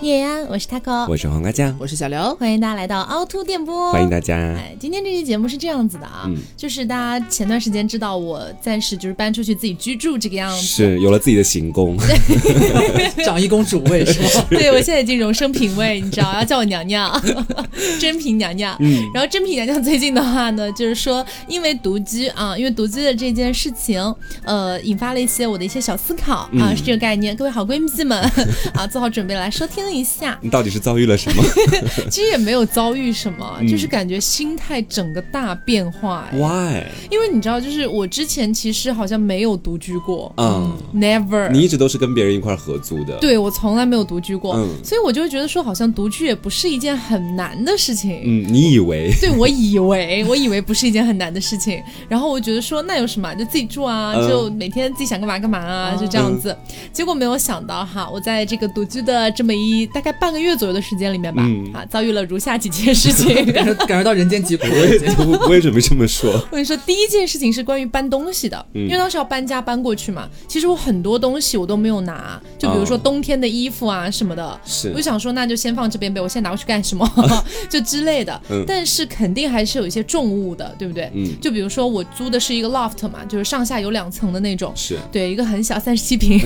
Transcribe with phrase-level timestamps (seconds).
[0.00, 4.36] 叶安，我是 taco，我是黄瓜酱，我是小刘，欢迎大家来到凹凸电波，欢迎大家。
[4.36, 6.36] 哎，今天这期节目是这样子的啊，嗯。
[6.56, 11.96] 就是大家前段时间知道我暂时就是搬出去自己居住这个样子，是有了自己的行宫，
[13.26, 14.46] 长一公主位是吗？
[14.50, 17.20] 对我现在已经荣升嫔位，你知道，要叫我娘娘，
[18.00, 18.76] 真嫔娘娘。
[18.78, 24.00] 嗯，然后真嫔娘娘最近的话呢，就是说因为独居啊，因为独居的这件事情，
[24.44, 26.76] 呃，引发了一些我的一些小思考啊，嗯。
[26.76, 27.34] 是这个概念。
[27.34, 28.16] 各位好闺蜜们。
[28.74, 30.38] 啊，做好准备来收听一下。
[30.40, 31.42] 你到底是遭遇了什么
[32.10, 36.28] 其实也没有遭遇什么，嗯就是感觉心态整个大变化。
[36.32, 36.84] 哎？Why？
[37.10, 41.50] 因为你知道，就是我之前其实好像没有独居过嗯，，never。
[41.50, 48.20] 你一直都是跟别人一块合租的，，对我从来没有独居过，嗯所以我就会觉得说，好像独居也不是一件很难的事情。
[48.24, 49.12] 嗯，你以为？
[49.20, 56.56] 对，我以为，我以为不是一件很难的事情，然后我觉得说那有什么，就自己住啊，嗯就每天自己想干嘛干嘛啊，就这样子。
[56.92, 63.52] 结果没有想到哈，我在这个独居的这么一大概半个月左右的时间里面吧，嗯啊，遭遇了如下几件事情。
[63.52, 70.28] 感 受感受到人间疾苦我也 我我也准备这么说，我跟你说，第一件事情是关于搬东西的，嗯因为当时要搬家搬过去嘛。
[70.46, 74.60] 其实我很多东西我都没有拿，就比如说哦冬天的衣服啊什么的。
[74.64, 77.08] 是我就想说，那就先放这边呗，我现在拿过去干什么？
[77.68, 78.40] 就之类的。
[78.50, 81.10] 嗯但是肯定还是有一些重物的，对不对？
[81.14, 84.72] 嗯就比如说我租的是一个 loft 嘛，就是上下有两层的那种。
[84.74, 86.38] 是，对，一个很小，三十七平，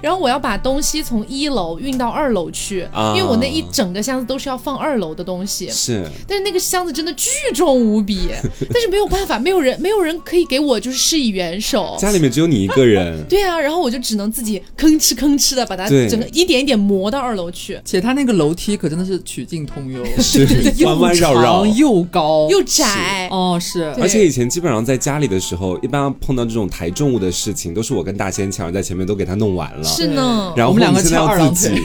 [0.00, 3.14] 然后我要把东西从一楼运到二楼去，啊。
[3.16, 5.68] 因为我那一整个箱子都是要放二楼的东西。
[5.70, 8.28] 是，但是那个箱子真的巨重无比，
[8.72, 11.96] 但是没有办法，没有人，没有人可以给我就是施以援手。
[11.98, 21.52] 家里面只有你一个人， 对啊，然后我就只能自己吭哧吭哧的把它整个一点一点磨到二楼去，且他那个楼梯可真的是曲径通幽，是又 弯弯绕绕。
[21.52, 23.28] 长又高，又窄。
[23.30, 29.84] 哦是，而且以前基本上在家里的时候，一般碰到这种抬重物的事情，都是我跟大仙抢在前面都给他弄完了。
[29.84, 31.80] 是呢，然后我们两个你现在要自己，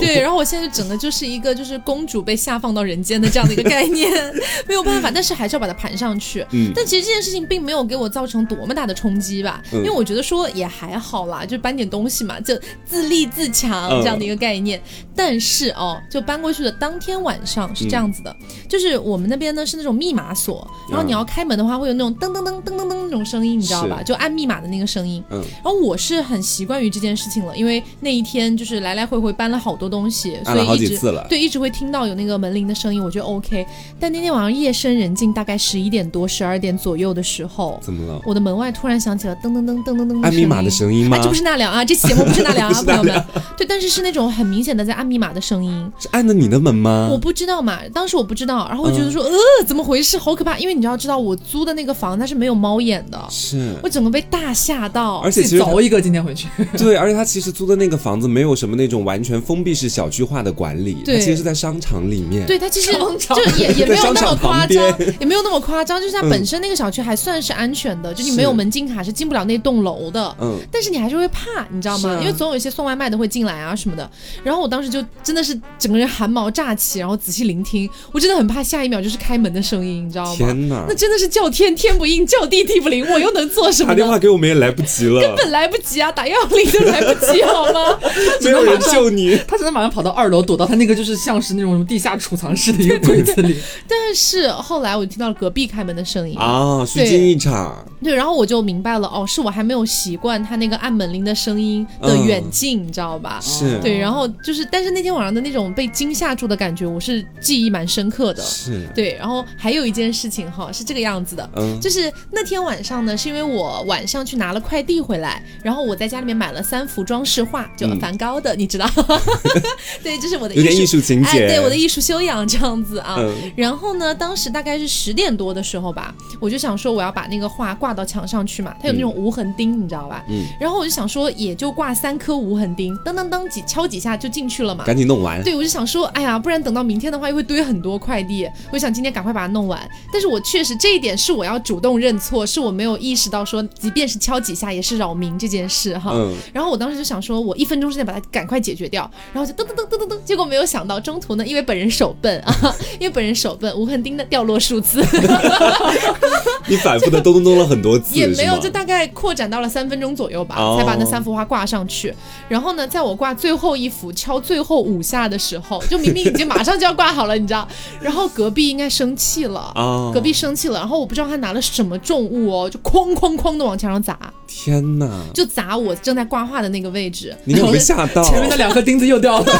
[0.00, 4.10] 对，然后我现在就整个就是一个就是公主被下放到人间的这样的一个概念，
[4.66, 6.44] 没有办法，但是还是要把它盘上去。
[6.52, 14.80] 嗯但其实这件事情并没有给我造成多么大的冲击吧，嗯因为我觉得说也还好啦，就搬点东西嘛，就自立自强嗯这样的一个概念。
[15.14, 18.34] 但是哦，就搬过去的当天晚上是这样子的，
[18.68, 24.02] 就是我们那边呢是那种密码锁，然后你要开门的话会有那种噔噔噔噔噔噔那种声音，你知道吧？
[24.02, 25.22] 就按密码的那个声音。
[25.30, 31.26] 嗯，然后我是很习惯于这件事情了，因为那一天就是来来回回搬了好多东西，按了好所以一直几次了。
[31.28, 33.66] 对一直会听到有那个门铃的声音，我觉得 OK。
[33.98, 38.20] 但那天晚上夜深人静，大概十一点多、十二点左右的时候，怎么了？
[38.24, 41.16] 我的门外突然响起了噔噔噔噔噔噔按密码的声音吗？
[41.16, 43.24] 哎，这不是纳凉啊，这期节目不是纳凉啊， 朋友们。
[43.56, 47.08] 对，但是是那种很明显的在按密码的声音，是按的你的门吗？
[47.10, 49.30] 我不知道嘛，当时我不知道，然后我觉得说，呃，
[49.66, 53.74] 怎么回事，好可怕，因为你知道，知道我租的那个房它是没有猫眼的，是。
[53.82, 62.46] 我，整个被大吓到，而且凿一个今天回去，对，而且他其实租的那个房子没有什么那种完全封闭式小区化的管理，对它其实是在商场里面。
[62.46, 63.18] 对，它其实就
[63.58, 70.36] 也也没有那么夸张， 也没有那么夸张，就是它嗯本身那个小区还算是安全的，就你没有门禁卡是进不了那栋楼的。
[70.40, 72.10] 嗯，但是你还是会怕，你知道吗？
[72.10, 74.08] 啊因为总有一些送外卖的会进来啊什么的。
[74.44, 80.34] 然后我当时就真的是整个人汗毛炸起，然后仔细聆听，我真的很怕下一秒就是开门的声音，你知道吗？
[80.36, 80.94] 天哪那！
[80.94, 83.88] 真的是叫天天不应，叫地地不灵，我又能做什么？
[83.88, 87.98] 打电话给我们也来不及了，根本来不及啊，打幺幺零都来不及，好吗？
[88.42, 89.38] 没有人救你。
[89.46, 93.56] 他只能马上跑到二楼，躲到他那个就是像是那种什么地下储藏室的一个柜子里。
[93.88, 97.86] 但是后来我听到了隔壁开门的声音啊，虚惊一场。
[98.02, 103.38] 对，然后我就明白了，哦，是我还没有习惯他那个按门铃的声音的远近，你知道吧？
[103.40, 108.42] 是对，然后就是，但是那天晚上的那种被惊吓住的感觉，我是记忆蛮深刻的。
[108.42, 118.90] 是，对，然后还有一件事情哈，是这个样子的，嗯就是那天晚上呢，是因为我晚上去拿了快递回来，然后我在家里面买了三幅装饰画，就嗯梵高的，你知道？
[120.02, 121.46] 对，这是我的有点艺术情哎，节。
[121.48, 123.16] 对我的艺术修养这样子啊。
[123.18, 130.24] 嗯然后呢，当时大概是十点多的时候吧，我就想说我要把那个画挂到墙上去嘛，它有那种无痕钉，你知道吧？
[130.28, 134.84] 嗯，然后我就想说，也就挂三颗无痕钉，当当当几敲几下就进去了嘛。
[134.84, 135.42] 赶紧弄完。
[135.42, 138.48] 对，我就想说，哎呀，不然等到明天的话又会堆很多快递。
[138.72, 139.80] 我想今天赶快把它弄完。
[140.12, 146.12] 但是我确实这一点是我要主动认错，是我没有意识到说，即便是敲几下也是扰民这件事哈。
[146.14, 152.54] 嗯然后我当时就想说，我一分钟之内把它赶快解决掉，然后就噔噔噔噔噔噔，结果没有想到中途呢，因为本人手笨啊，
[153.00, 155.04] 因为本人手笨，无痕钉的掉落数字。
[156.66, 162.14] 你反复的咚咚咚了很多次，也没有，就大概扩展到了三分钟左右吧，哦才把那三幅画挂上去。
[162.48, 167.66] 然后呢，在我挂最后一幅敲最后五下的时候，就明明已经马上就要挂好了，你知道，
[168.00, 169.72] 然后隔壁应该生气了。
[169.74, 175.24] 啊，隔壁生气了，然后我不知道他拿了什么重物哦，就哐哐哐的往墙上砸，天哪！
[175.34, 177.34] 就砸我正在挂画的那个位置。
[177.44, 178.22] 你有没有吓到？
[178.24, 179.44] 前面的两颗钉子又掉了。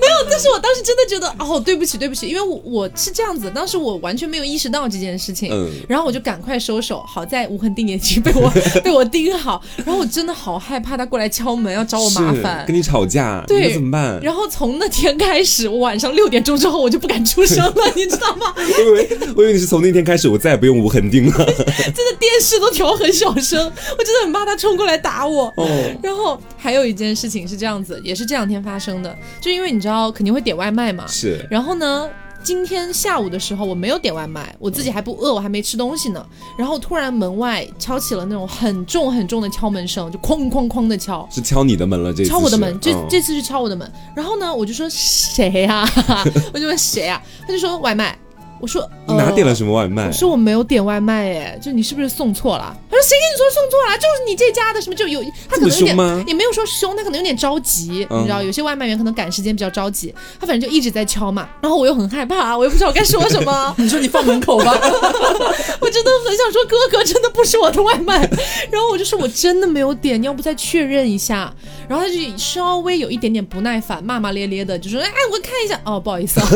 [0.00, 8.50] 没有但是我当时真的觉得，哦，对不起，对不起，因为我我是这样子，当时我完全没有意识到这件事情，嗯然后我就赶快收手，好在无痕钉已经被我
[8.82, 12.74] 被我钉好，然后我真的好害怕他过来敲门要找我麻烦跟。
[12.74, 14.18] 你吵架，对你怎么办？
[14.22, 18.54] 然后从那天开始，我晚上六点钟之后我就不敢出声了， 你知道吗？
[18.56, 21.44] 我以为我以为你是从那天开始，我再也不用无痕钉了。
[21.44, 23.58] 真的电视都调很小声，
[23.98, 25.52] 我真的很怕他冲过来打我。
[25.56, 25.66] 哦，
[26.02, 31.46] 然后还有一件事情是这样子，也是这两天发生的，就因为你知道肯定会点外卖嘛，是。
[31.50, 32.08] 然后呢，
[32.42, 36.24] 今天下午的时候我没有点外卖，我自己还不饿，我还没吃东西呢。
[36.58, 41.28] 然后突然门外敲起了那种很重很重的敲门声，就哐哐哐的敲。
[41.30, 45.86] 是敲你的门了，这次敲我的门，这、嗯这次是敲我的门，然后呢，我就说谁呀、
[46.52, 48.18] 我就问谁呀、他就说外卖，
[48.60, 49.54] 我说你哪点了？
[49.54, 50.12] 什么外卖我？
[50.12, 52.76] 说我没有点外卖，哎，就你是不是送错了？
[52.90, 53.96] 他说谁跟你说送错了？
[53.96, 55.96] 就是你这家的，什么就有他可能有点
[56.28, 64.72] 也没有说凶，他可能有点着急，嗯你知道，有些外卖员可能赶时间比较着急，他反正就一直在敲嘛，然后我又很害怕，我又不知道该说什么， 你说你放门口吧，
[65.80, 68.18] 我真的很想说哥哥真的不是我的外卖，
[68.70, 71.52] 然后我就说我真的没有点，你要不再确认一下？
[71.88, 76.46] 然后他就稍微有一点点不耐烦，骂骂咧咧的，就说哎我看一下，哦不好意思啊，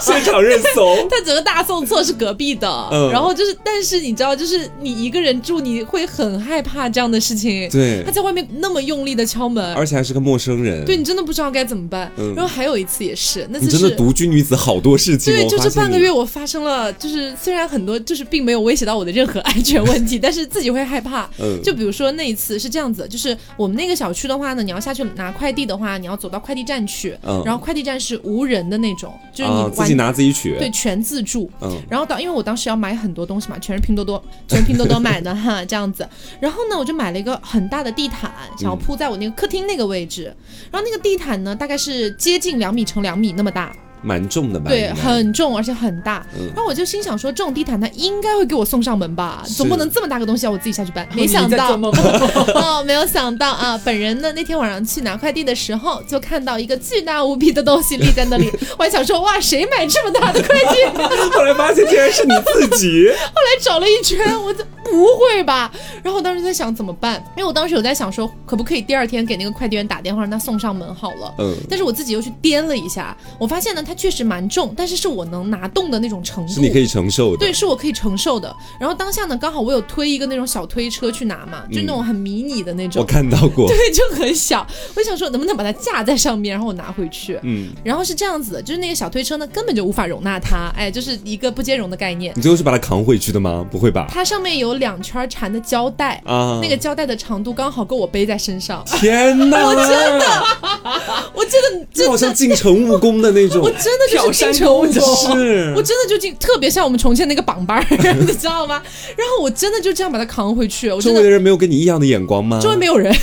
[0.00, 0.96] 现场认怂。
[1.10, 10.84] 他整个大送错是隔壁的，嗯然后就是但是你知道，就是你一个人住，你会很害怕这样的事情，对他，在外面那么用力的敲门，而且还是个陌生人。
[10.84, 12.10] 对你真的不知道该怎么办。
[12.16, 13.96] 嗯然后还有一次也是，那次你真的是。
[13.96, 15.36] 独居女子好多事情哦。
[15.36, 21.28] 对，就这半个月，我发生了，就是虽然很多就是并没有威胁到我的任何安全问题， 但是自己会害怕。
[21.38, 30.54] 嗯就比如说那一次是这样子，就是我们那个小区的话呢，你要下去拿快递的话，你要走到快递站去，嗯然后快递站是无人的那种，就是你自己拿自己取。
[30.58, 31.50] 对，全自助。
[31.62, 36.06] 嗯，然后当因为我当时要买很多东西嘛，全是拼多多， 全是拼多多买的哈， 这样子。
[36.38, 40.24] 然后呢，我就买了一个很大的地毯，想要铺在我那个客厅那个位置。
[40.70, 44.70] 然后那个地毯呢，大概是接近两米乘两米那么大，蛮重的吧？
[44.70, 46.24] 对，很重而且很大。
[46.38, 51.06] 嗯然后我就心想说，这种地毯它应该会给我送上门吧，总不能这么大个东西要我自己下去搬。
[51.14, 51.74] 没想到
[52.54, 53.80] 哦，没有想到啊！
[53.84, 58.50] 本人呢，那天晚上去拿快递的时候，就看到一个巨大无比的东西立在那里。
[58.78, 61.30] 我还想说，哇，谁买这么大的快递？
[61.32, 63.08] 后来发现竟然是你自己。
[63.08, 65.70] 后来找了一圈，我这不会吧？
[66.02, 71.34] 然后我当时在想怎么办，因为我当时有在想说，可不可以第二天给那个快递员打电话让他送上门好了。
[71.38, 76.52] 嗯，但是我自己又去掂了一下，我发现呢，它确实蛮重，但是是我能拿动的那种程度。
[76.52, 77.38] 是你可以承受的。
[77.38, 78.54] 对，是我可以承受的。
[78.78, 83.66] 然后当下呢，刚好我有推一个那种小推车去拿嘛，就那种很迷你的那种，我看到过。
[83.74, 84.64] 对，就很小。
[84.94, 87.36] 我想说，能不能把它架在上面，然后我拿回去。
[87.42, 92.32] 嗯，然后是这样子的，就是那个小推车呢，根本就无法容纳它，哎，就是一个不兼容的概念。
[92.36, 93.66] 你最后是把它扛回去的吗？
[93.68, 94.06] 不会吧？
[94.08, 98.84] 它上面有两圈缠的胶带，啊，那个胶带的长度刚好够我背在身上。
[98.86, 99.66] 天哪！
[99.66, 99.88] 我真
[100.20, 100.44] 的，
[101.34, 101.44] 我
[101.92, 103.60] 真的好像进城务工的那种。
[103.62, 104.92] 我真的就是进城务工。
[104.92, 107.84] 是我真的就进，特别像我们重庆那个榜班，
[108.20, 108.82] 你知道吗？
[109.16, 112.58] 然后我真的就这样把它扛回去，我周围的人没有跟你一样的眼光吗？
[112.60, 113.14] 周围没有人，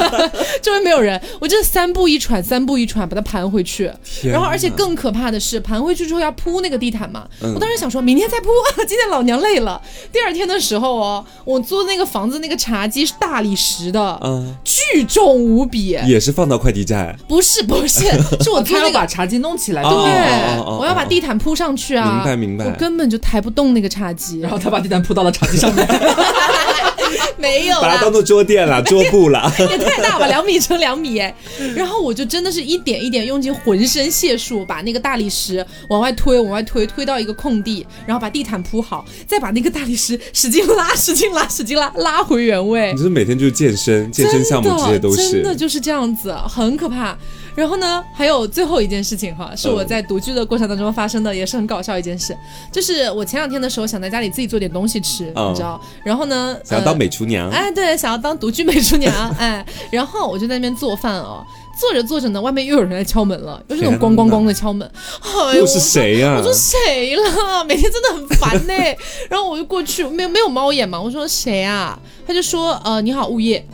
[0.62, 3.90] 周围没有人，我真的三步一喘，三步一喘把它盘回去。
[4.24, 7.26] 然后而且更可怕的是，盘回去之后要铺那个地毯嘛。
[7.42, 8.50] 嗯我当时想说，明天再铺，
[8.86, 9.80] 今天老娘累了。
[10.12, 15.96] 第二天的时候哦，我租的那个房子那个茶几是大理石的，嗯，巨重无比。
[16.06, 17.16] 也是放到快递站。
[17.28, 18.04] 不是不是，
[18.42, 18.96] 是我租他那个。
[18.96, 22.14] 把茶几弄起来，哦对我要把地毯铺上去啊！
[22.14, 25.86] 明白明白我根本就抬不动那个茶几，然后他把地毯铺到了茶几上面
[27.36, 29.52] 没有把它当，做桌垫啦，桌布啦。
[29.58, 31.32] 也太大吧，两米乘两米哎。
[31.74, 42.96] 然后我就真的是一点一点用尽浑身解数，把那个大理石往外推，往外推，推到一个空地，然后把地毯铺好，再把那个大理石使劲拉，使劲拉，使劲拉，拉回原位你。
[42.96, 45.54] 就是每天就是健身、健身项目这些都真的真的。
[45.54, 47.16] 就是这样子，很可怕。
[47.56, 52.36] 然后呢，还有最后一件事情哈，是我在独居的过程当中发生的，也是很搞笑一件事。
[52.70, 55.50] 就是我前两天的时候想在家里自己做点东西吃，嗯。
[55.50, 61.42] 你知道，然后呢，想要当呃美厨娘，哎，对，想要当独居美厨娘， 哎，然后我就在那边做饭哦，
[61.80, 64.90] 做着做着呢，外面又有人来敲门了，又是那种咣咣咣的敲门，
[65.22, 66.36] 哎呦，又是谁呀？
[66.36, 67.64] 我说谁了？
[67.64, 68.74] 每天真的很烦呢、
[69.30, 71.98] 然后我就过去，没有没有猫眼嘛，我说谁啊？
[72.26, 73.64] 他就说呃你好物业，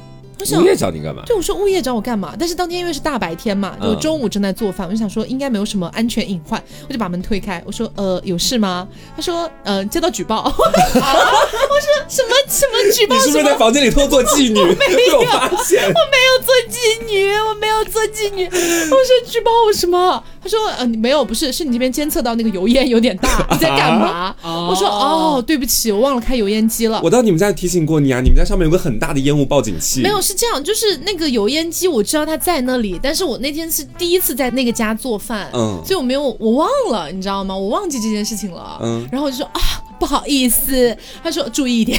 [0.43, 1.23] 我想物业找你干嘛？
[1.25, 2.35] 对，我说物业找我干嘛？
[2.37, 8.89] 但是当天因为是大白天嘛，嗯我中午正在做饭，我就想说应该没有什么安全隐患，我就把门推开，我说呃有事吗？
[9.15, 13.57] 他说呃接到举报， 我说什么什么举报你是不是在？
[13.57, 14.55] 房间里偷做妓女？
[14.75, 15.83] 被我发现。
[15.85, 18.45] 我没有做妓女，我没有做妓女。
[18.47, 20.23] 我说举报我什么？
[20.43, 24.35] 他说呃你没有，不是，是你这边监测到那个油烟有点大， 你在干嘛？
[24.43, 27.01] 哦我说哦，对不起，我忘了开油烟机了。
[27.05, 30.01] 我到你们家提醒过你啊，你们家上面有个很大的烟雾报警器。
[30.03, 35.83] 没有，是这样，就是那个油烟机，我知道它在那里，但是我那天是第一次在那个家做饭，嗯。
[35.85, 37.57] 所以我没有，我忘了，你知道吗？
[37.57, 39.07] 我忘记这件事情了，嗯。
[39.11, 39.61] 然后我就说啊，
[40.03, 41.97] 不好意思，他说注意一点，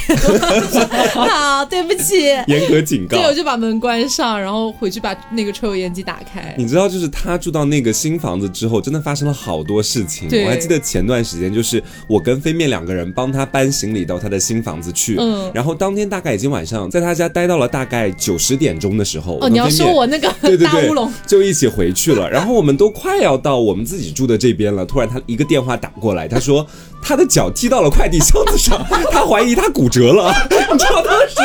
[1.16, 3.26] 好，对不起，严格警告对，。
[3.26, 6.54] 我就把门关上，然后回去把那个抽油烟机打开。
[6.58, 10.28] 你知道，就是他住到那个新房子之后，真的发生了好多事情。
[10.28, 15.16] 对我还记得前段时间，就是我跟飞面两个人帮他搬行李到他的新房子去。
[15.18, 19.38] 嗯然后当天大概已经晚上，在他家待到了大概九十点钟的时候。
[19.40, 22.30] 哦，你要说我那个对对对大乌龙，，就一起回去了。
[22.30, 26.68] 然后我们都快要到我们自己住的这边了，突然他一个电话打过来，他说
[27.02, 30.34] 他的脚踢到了快递箱子上，他怀疑他骨折了。
[30.50, 31.36] 你知道当时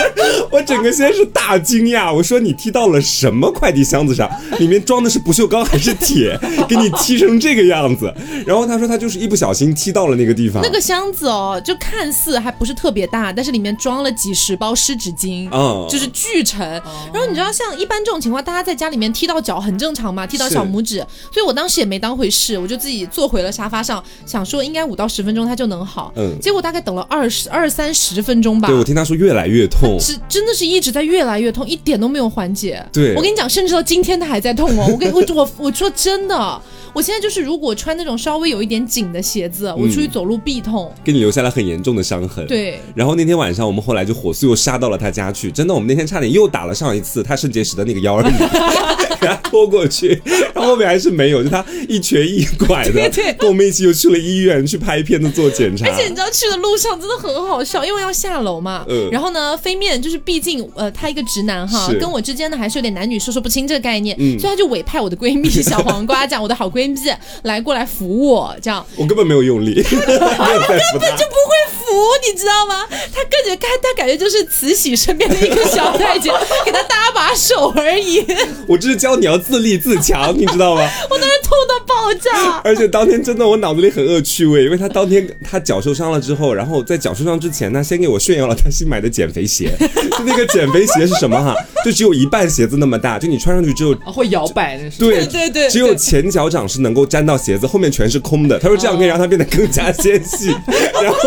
[0.50, 4.28] 我整个先是大惊讶，我说你踢到了什么快递箱子上？
[4.59, 6.38] 里面装的是不锈钢还是铁？
[6.69, 8.12] 给你踢成这个样子？
[8.47, 10.62] 然后他说他就是一不小心踢到了那个地方。
[10.62, 16.67] 那个箱子哦，就看似还不是特别大，但是里面装了几十包湿纸巾，嗯就是巨沉。
[17.12, 20.99] 然后你知道，像一般这种情况，大家在家里面踢到脚很正常嘛，踢到小拇指，
[21.33, 26.12] 所以我当时也没当回事，我就自己坐回了沙发上，想说应该五到十分钟它就能好。
[26.17, 28.76] 嗯结果大概等了二十二三十分钟吧对。
[28.76, 29.99] 我听他说越来越痛。
[30.00, 32.85] 是真的是一直在越来越痛，一点都没有缓解。
[32.92, 34.88] 对我跟你讲，甚至到今天他还在痛哦。
[34.90, 40.92] 我跟 我我我说真的，我现在就是如果穿那种稍微有一点紧的鞋子，我出去走路必痛。
[41.04, 42.47] 给你留下了很严重的伤痕。
[42.47, 45.50] 对，然后那天晚上，我们后来就火速又杀到了他家去。
[45.50, 48.33] 真的，我们那天差点又打了上一次他肾结石的那个幺二零，
[49.21, 50.21] 给他拖过去，
[50.54, 55.87] 然后后面还是没有，就他一瘸一拐的， 对对跟我们一起又去了医院去拍片子做检查。
[55.87, 58.85] 而且你知道去的路上真的很好笑，因为要下楼嘛。
[58.88, 66.99] 嗯然后呢，飞面就是毕竟呃他一个直男哈，跟我之间呢还是有点男女授受不亲这个概念，嗯所以他就委派我的闺蜜 小黄瓜，这样我的好闺蜜
[67.42, 71.28] 来过来扶我，这样我根本没有用力，没有在扶他就。
[71.28, 71.85] 不会扶，
[72.26, 72.87] 你知道吗？
[73.12, 76.33] 他跟着他，他感觉就是慈禧身边的一个小太监，
[76.64, 78.25] 给他搭把手而已。
[78.67, 80.88] 我这是教你要自立自强，你知道吗？
[81.11, 82.61] 我当时痛到爆炸。
[82.64, 89.73] 而且当天真的我脑子里很恶趣味，因为他当天他脚受伤了之后，然后在脚受伤之前呢，先给我炫耀了他新买的减肥鞋。
[90.19, 91.55] 就那个减肥鞋是什么哈？
[91.85, 94.99] 就只有一半鞋子那么大，就你穿上去只有啊会摇摆那是。
[94.99, 98.59] 对对对只有前脚掌是能够沾到鞋子，后面全是空的。
[98.59, 100.55] 他说这样可以让它变得更加纤细。
[101.02, 101.19] 然后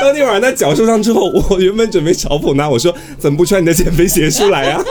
[0.00, 4.82] 当那晚上他脚受伤之后，我原本准备嘲讽他，我说怎么不穿你的减肥鞋出来呀、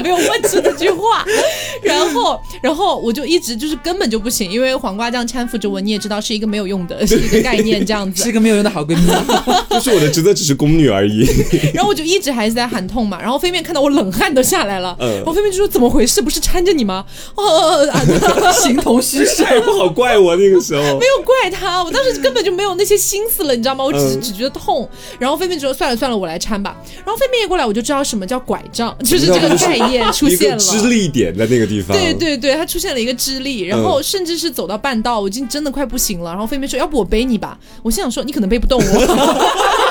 [0.00, 1.24] 没有问出这句话，
[1.82, 8.32] 然后，然后我就一直就是根本就不行，因为黄瓜酱搀扶着我，你也知道是一个没有用的， 是一个概念这样子是一。
[8.32, 9.02] 个没有用的好闺蜜，
[9.70, 11.28] 就是我的职责只是宫女而已。
[11.74, 16.22] 然后我就一直还是在喊痛嘛，然后飞面看到我冷汗都下来了，嗯然后飞面就说怎么回事？
[16.22, 17.04] 不是搀着你吗？
[17.34, 19.44] 哦，啊形同虚设。
[19.62, 21.10] 不好怪我那个时候没。
[21.10, 23.84] 有怪他，我当时根本就没有那些心思了，你知道吗？
[23.84, 24.88] 我只只觉得痛。
[25.18, 26.76] 然后飞面就说算了算了，我来搀吧。
[27.04, 30.56] 然后飞面一过来，我就知道什么叫拐杖，就是这个概念出现了。
[30.56, 31.96] 个支力点在那个地方。
[31.96, 36.30] 对对对，他出现了一个支力，然后甚至是走到半道，我已经真的快不行了。
[36.30, 38.84] 然后飞面说：“要不我背你吧？”我心想说：“你可能背不动我。”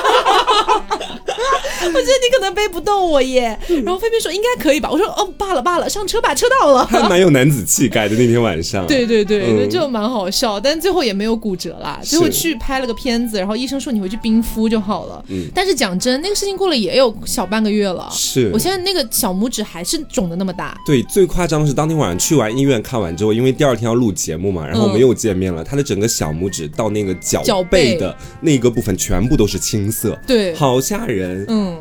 [1.82, 3.58] 我觉得你可能背不动我耶。
[3.84, 8.86] 然后菲菲说：“应该可以吧？”我说：“哦，罢了罢了，上车吧，车到了。”还蛮有男子气概的那天晚上。
[8.86, 11.98] 对对对，嗯就蛮好笑，但最后也没有骨折啦。
[12.02, 15.24] 最后去拍了个片子，然后医生说你回去冰敷就好了。
[15.28, 20.76] 嗯但是讲真，那个事情过了也有小半个月了，是我现在那个小拇指还是肿的那么大。
[20.84, 31.44] 对，最夸张的是当天晚上去完医院看完之后，因为第二天要录节目嘛，然后我们嗯又见面了，他的整个小拇指到那个脚脚背背的那个部分全部都是青色，对，好吓人。
[31.48, 31.76] 嗯，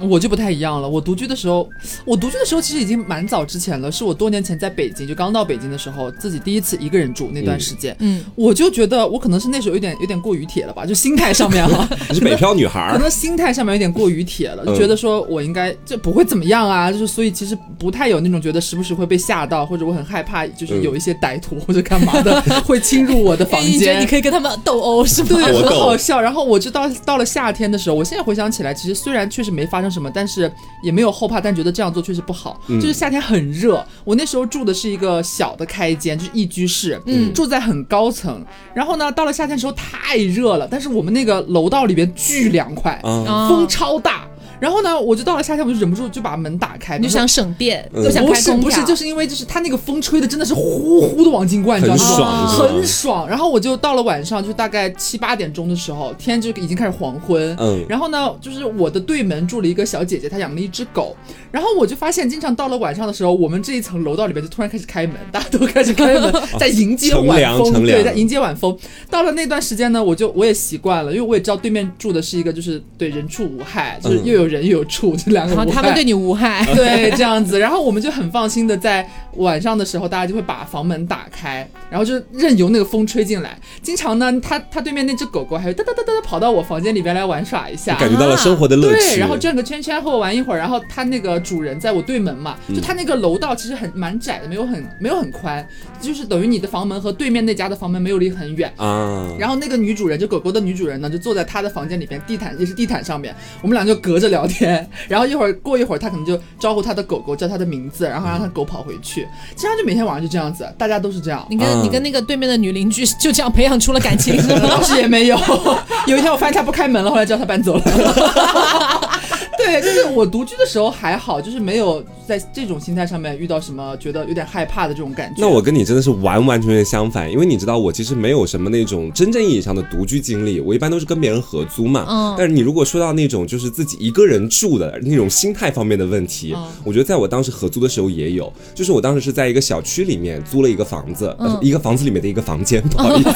[0.00, 0.88] 我就不太一样了。
[0.88, 1.68] 我独居的时候，
[2.04, 7.96] 我独居的时候其实已经蛮早之前了，是我多年前在北京，就刚到北京的时候，自己第一次一个人住那段时间。
[8.00, 24.08] 嗯，我就觉得我可能是那时候有点有点过于铁了吧，就心态上面哈，你 是北漂女孩儿，可能心态上面有点过于铁了，就嗯觉得说我应该就不会怎么样啊，就是所以其实不太有那种觉得时不时会被吓到，或者我很害怕，就是有一些歹徒或者干嘛的 会侵入我的房间你觉得你。
[24.08, 25.28] 可以跟他们斗殴是吗？
[25.28, 26.18] 对，很 好笑。
[26.18, 30.50] 然后我就到到了夏天的时候，我现在回想起来，其实虽然确实没发生什么，但是
[30.82, 32.60] 也没有后怕，但觉得这样做确实不好。
[32.68, 38.44] 嗯就是夏天很热，我那时候住的是一个小的开间，就是一居室，嗯住在很高层。
[38.74, 44.26] 然后呢，到了夏天的时候太热了，但是我们那个楼道里边巨凉快，风超大。
[44.60, 48.70] 然后呢，我就到了夏天，我就忍不住就把门打开，你就想省电，嗯就想不开空调。
[48.70, 52.16] 是不是，就是因为就是它那个风吹的真的是呼呼的往进灌，你知道很吗？
[52.16, 53.28] 爽很爽。
[53.28, 57.56] 然后我就到了晚上，就大概七八点钟的时候，天就已经开始黄昏。
[57.58, 61.16] 嗯然后呢，就是我的对门住了一个小姐姐，她养了一只狗。
[61.50, 68.76] 然后我就发现，经常到了晚上的时候，我们这一层楼道里面就突然开始开门，大家都开始开门， 在迎接晚风，对，在迎接晚风。
[69.08, 75.64] 到了那段时间呢，我就我也习惯了，因为我也知道对面住的是一个就是对人畜无害，就是嗯又有人又有畜，这两个无害。
[75.64, 83.58] 然后他们对你无害， 对，这样子，然后我们就很放心的在晚上的时候，大家就会把房门打开，然后就任由那个风吹进来。
[83.82, 87.96] 经常呢，他他对面那只狗狗还会哒哒哒哒哒跑到我房间里边来玩耍一下。
[87.96, 88.96] 感觉到了生活的乐趣。
[88.96, 95.66] 对，然后转个圈圈和我玩一会儿，然后它那个主人在我对门嘛，嗯就它那个楼道其实很蛮窄的，没有很没有很宽，
[96.00, 98.72] 就是等于你的房门和对面那家的房门没有离很远。
[98.76, 104.88] 啊，然后那个女主人，就狗狗的女主人呢，就坐在她的房间里边，地毯也是地毯上面，我们俩就隔着聊天。
[105.08, 109.26] 然后一会儿过一会儿，他可能就招呼他的狗狗叫他的名字，然后让他狗跑回去。
[109.56, 111.46] 经常就每天晚上就这样子，大家都是这样。
[111.50, 114.60] 你跟、嗯你跟那个对面的女邻居就这样培养出了感情，是吗？
[114.68, 115.38] 当时也没有。
[116.06, 117.82] 有一天我发现他不开门了，后来叫他搬走了。
[119.58, 125.40] 对，就是我独居的时候还好，就是没有在这种心态上面遇到什么觉得有点害怕的这种感觉。
[125.40, 132.04] 那我跟你真的是完完全全相反，因为你知道我其实没有什么那种真正意义上的独居经历，我一般都是跟别人合租嘛。
[132.06, 143.30] 嗯但是你如果说到那种就是自己一个人住的那种心态方面的问题，嗯我觉得在我当时合租的时候也有，就是我当时是在一个小区里面租了一个房子，呃一个房子里面的一个房间， 不好意思，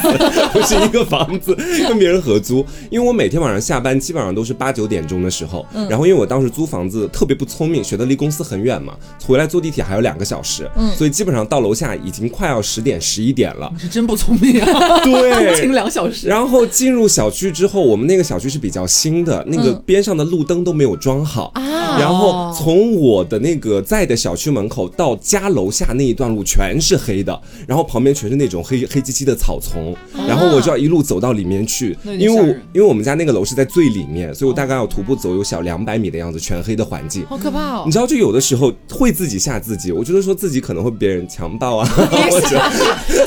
[0.53, 1.55] 不是一个房子，
[1.87, 2.63] 跟别人合租。
[2.91, 8.93] 因为我每天晚上下班基本上都是八九点钟的时候，然后因为我当时租房子特别不聪明，选的离公司很远嘛，
[9.25, 13.71] 回来坐地铁还有两个小时，所以基本上到楼下已经快要十点十一点了。
[13.73, 16.27] 你是真不聪明啊，对 通勤两小时。
[16.27, 21.51] 然后进入小区之后，我们那个小区是比较新的，那个边上的路灯都没有装好。
[21.55, 29.95] 啊，然后从我的那个在的小区门口到家楼下那一段路全是黑的，然后旁边全是那种黑黑漆漆的草丛，
[30.27, 37.25] 然后我就要一路走到里面去，因为因为我们家那个楼是在最里面，所以我大概要徒步走有小两百米的样子，全黑的环境。
[37.27, 37.91] 好可怕哦你！
[37.91, 41.85] 知道，就有的时候会自己吓自己，我觉得说自己可能会被别人强暴啊，
[42.29, 42.47] 或者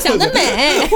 [0.01, 0.87] 想得美，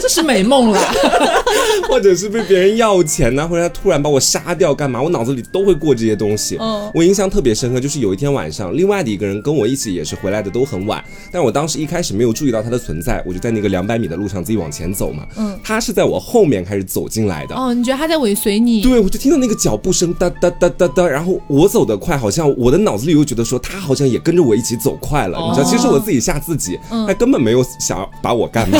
[0.00, 0.80] 这是美梦啦。
[1.88, 6.56] 或者是被别人要钱呐、或者他突然把我杀掉干嘛，我脑子里都会过这些东西。
[6.60, 15.26] 嗯我印象特别深刻，就是有一天晚上，另外的一个人跟我一起也是回来的都很晚，但我当时一开始没有注意到他的存在，我就在那个两百米的路上自己往前走嘛。
[15.36, 17.54] 嗯，他是在我后面开始走进来的。
[17.54, 18.80] 哦，你觉得他在尾随你？
[18.82, 28.78] 对，我就听到那个脚步声哒哒哒哒哒，然后我走得快，好像我的脑子里又觉得说他好像也跟着我一起走快了，你知道，哦其实我自己吓自己，嗯他根本没有想要把我干嘛，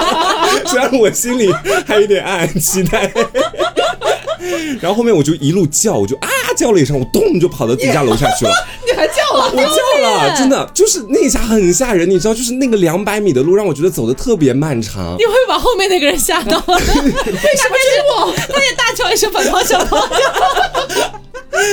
[0.66, 1.52] 虽然我心里
[1.86, 3.12] 还有点暗暗期待。
[4.80, 8.50] 然后后面我就一路叫，我就啊叫了一声，我咚就跑到自己家楼下去了。
[8.84, 9.50] 你还叫了？
[9.54, 15.16] 我叫了，真的就是那一下很吓人，你知道，就是那个两百米的路让我觉得走的特别漫长。
[15.18, 16.58] 你会把后面那个人吓到？
[16.66, 18.34] 为什么是我？
[18.52, 20.06] 他也大叫一声“本王小朋友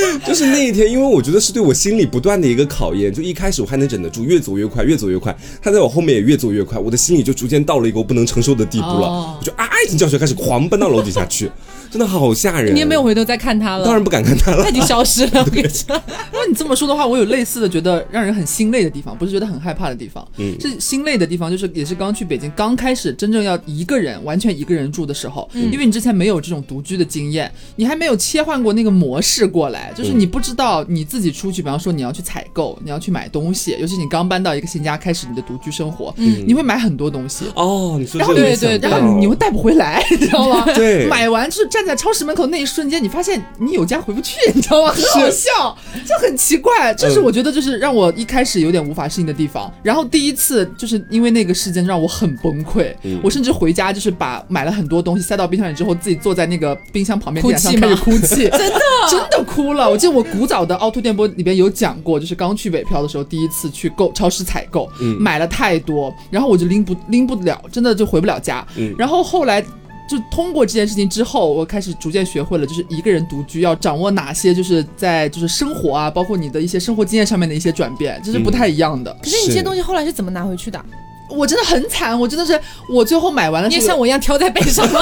[0.26, 3.14] 就是那一天，因为我觉得是对我心理不断的一个考验。
[3.14, 5.36] 就一开始我还能忍得住，越走越快，越走越快。
[5.62, 9.08] 他在我后面也越走越快，我的心里就逐渐到了一个我不能承受的地步了。
[9.08, 11.50] 哦我就啊一声叫起来，开始狂奔到楼底下去，
[11.92, 12.74] 真的好吓人。
[12.74, 14.74] 你也没有，回头再看他了，当然不敢看他了他已。
[14.74, 15.44] 经消失了。
[15.46, 15.96] 我跟你讲，
[16.32, 37.46] 如果你这么说的话，我有类似的觉得让人很心累的地方，不是觉得很害怕的地方，嗯是心累的地方，就是也是刚去北京，刚开始真正要一个人完全一个人住的时候，因为你之前没有这种独居的经验，你还没有切换过那个模式过来，就是你不知道你自己出去，比方说你要去采购，你要去买东西，尤其你刚搬到一个新家，开始你的独居生活，嗯你会买很多东西。
[37.56, 40.66] 哦，你说然后对对然后你会带不回来，你知道吗？
[40.74, 44.92] 对买完就是站在超市门口那一瞬间，你发现你有家回不去，你知道吗？
[44.92, 45.76] 很好笑，
[46.08, 46.94] 就很奇怪。
[46.94, 49.72] 这是我觉得就是让我一开始有点无法适应的地方。
[49.82, 59.90] 然后第一次就是因为那个事件让我很崩溃，嗯我甚至回家就是把买了很多东西塞到冰箱里之后，自己坐在那个冰箱旁边哭地上开始泣哭泣， 真的真的哭了。
[59.90, 68.64] 我记得我古早的凹凸电波里边有讲过，就是刚去北漂的时候，第一次去购超市采购，嗯买了太多，然后我就拎不拎不了，真的就回不了家。
[68.78, 69.66] 嗯然后后来。
[70.12, 79.16] 就通过这件事情之后，我开始逐渐学会了，就是一个人独居要掌握哪些，就是在就是生活啊，包括你的一些生活经验上面的一些转变，这是不太一样的。
[79.24, 80.84] 可是你这些东西后来是怎么拿回去的？
[81.30, 85.00] 我真的很惨，我真的是我最后买完了这个，你也像我一样挑在背上吗？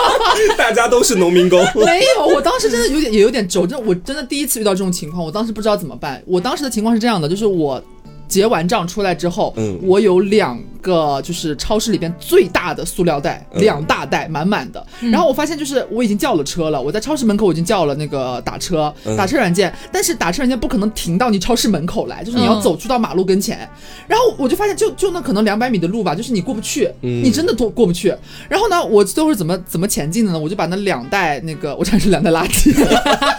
[0.56, 1.62] 大家都是农民工。
[1.84, 6.22] 没有，我当时真的有点也有点轴，真的我真的第一次遇到这种情况，我当时不知道怎么办。
[6.26, 7.82] 我当时的情况是这样的，就是我
[8.26, 14.86] 结完账出来之后，嗯我有两个就是超市里边最大的塑料袋，嗯两大袋满满的。
[15.10, 23.68] 然后我发现就是我已经叫了车了，我在超市门口我已经叫了那个打车、嗯打车软件，但是打车软件不可能停到你超市门口来，就是你要嗯走出到马路跟前。
[24.06, 28.14] 然后我就发现就就那可能两百米的路吧，就是你过不去，嗯你真的过过不去。
[28.48, 30.38] 然后呢，我最后是怎么怎么前进的呢？
[30.38, 32.72] 我就把那两袋那个，我这是两袋垃圾，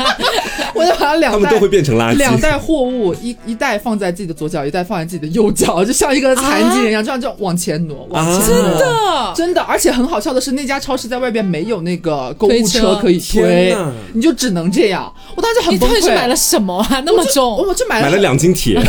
[0.75, 2.17] 我就把他两袋们都会变成垃圾。
[2.17, 8.87] 两袋货物，一一袋放在自己的左脚，一袋放在自己的右脚，就像一个残疾人一样，这样这样往前挪，往前挪。
[9.07, 13.75] 啊真的，真的，而且很好笑的是，那家超市在外边没有那个购物车车可以推，
[14.13, 15.11] 你就只能这样。
[15.35, 15.93] 我当时很崩溃。
[15.93, 17.01] 你到底是买了什么啊？
[17.05, 17.57] 那么我就重？
[17.57, 18.79] 我就买了买了两斤铁，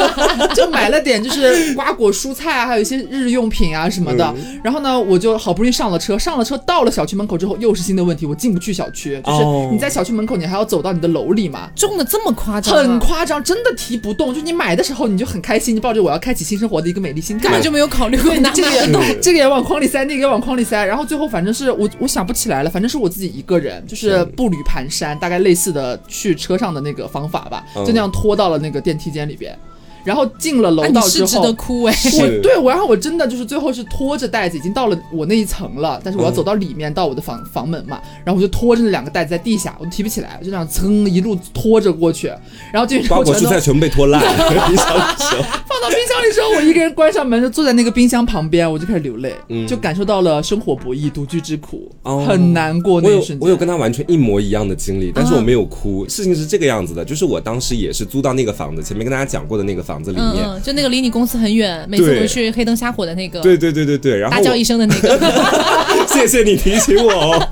[0.54, 4.24] 就买了点就是瓜果蔬菜啊，还有一些日用品啊什么的。
[4.36, 9.20] 嗯然后呢，我就好不容易上了车，上了车到了小区门口之后，又是新的问题，我进不去小区。
[9.24, 11.68] 就是哦你在小区门口，你还要走到你的楼里嘛。
[11.76, 12.82] 重的这么夸张啊？
[12.82, 14.34] 很夸张，真的提不动。
[14.34, 27.84] 就你买的时候，你就很开心，你抱着我要开启新生活的一个美丽心态，根本就没有考虑过对，拿这个也动 这个也往筐里塞，那个也往筐里塞，然后最后反正是我我想不起来了，反正是我自己一个人，就是步履蹒跚，大概类似的去车上的那个方法吧，嗯。
[27.84, 29.56] 就那样拖到了那个电梯间里边，
[30.04, 31.52] 然后进了楼道之后是值得。
[31.54, 31.92] 哭哎。
[31.92, 42.28] 是我对我，然后我真的就是最后是拖着袋子，已经到了我那一层了，但是我要嗯走到里面、到我的房房门嘛，然后我就拖着那两个袋子在地下，我提不起来，就这样噌一路拖着过去，
[42.72, 44.28] 然后进去之瓜后全都果蔬菜全部被拖烂 了。
[44.48, 53.44] 放到冰箱里之后，我一个人关上门，就坐在那个冰箱旁边，我就开始流泪，嗯就感受到了生活不易、独居之苦，哦很难过那我有一瞬间。
[53.44, 56.06] 我有跟他完全一模一样的经历，但是我没有哭。
[56.08, 60.62] 事情是这个样子的，就是我当时也是租到那个房子，前面跟大家讲过的那个房子里面。
[60.62, 65.18] 就那个离你公司很远，每次回去黑灯瞎火的那个，对对对对对，然后大叫一声的那个。
[66.08, 67.48] 谢谢你提醒我哦。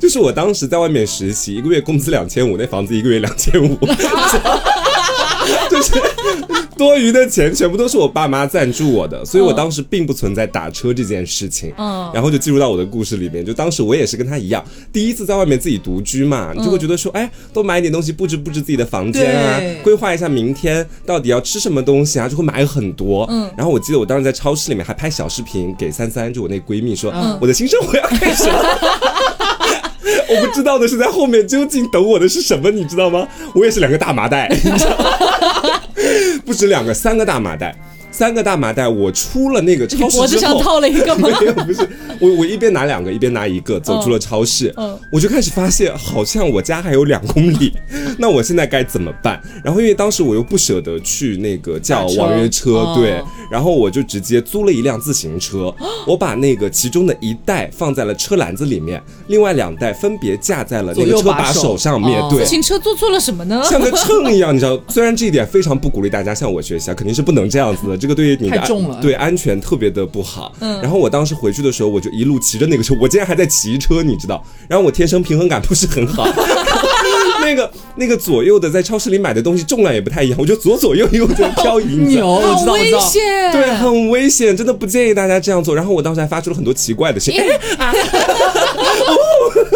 [0.00, 3.78] 就是我当时在外面实习，一个月工资两千五，那房子一个月两千五，
[5.74, 5.92] 就 是
[6.76, 11.72] 多余的钱全部都是我爸妈赞助我的，所以我当时并不存在打车这件事情。
[11.76, 23.26] 嗯然后就进入到我的故事里面，就当时我也是跟他一样，第一次在外面自己独居嘛，你就会觉得说，哎，多买一点东西布置布置自己的房间啊，规划一下明天到底要吃什么东西啊，就会买很多。
[23.30, 28.64] 嗯然后我记得我当时在超市里面还拍小视频给三三，就我那闺蜜说，嗯我的新生活要开始了。
[30.26, 33.26] 我不知道的是，在后面究竟等我的是什么，你知道吗？
[33.54, 35.10] 我也是两个大麻袋，你知道吗
[36.44, 37.74] 不止两个，三个大麻袋，
[38.14, 38.84] 三个大麻袋。
[38.86, 41.28] 我出了那个超市脖子之后，上套了一个吗？
[41.40, 41.80] 没有，不是
[42.20, 47.72] 我，我一边拿两个，一边拿一个，走出了超市，嗯我就开始发现，好像我家还有两公里，
[48.18, 49.42] 那我现在该怎么办？
[49.64, 55.74] 然后因为当时我又不舍得去那个叫网约车，哦对，然后我就直接租了一辆自行车，
[56.06, 62.50] 我把那个其中的一袋放在了车篮子里面，另外两袋分别架在了那个车把手手上面，哦对自。
[62.50, 63.62] 行车做错了什么呢？
[63.64, 70.52] 像个秤一样，你知道，虽然这一点非常不鼓励大家向我学习啊，肯定是不能这样子的，这个对于你的太重了对安全特别的不好。
[70.60, 74.44] 嗯然后我当时回去的时候，我就一路骑着那个车，我竟然还在骑车，你知道？
[74.68, 76.28] 然后我天生平衡感不是很好，
[77.40, 83.00] 那个那个左右的在超市里买的东西重量也不太一样，我就左左右右在漂移，你知道牛，我好危知道我知道。
[83.00, 83.22] 险。
[83.52, 85.74] 对，很危险，真的不建议大家这样做。
[85.74, 87.40] 然后我当时还发出了很多奇怪的声音，
[87.78, 87.92] 哎，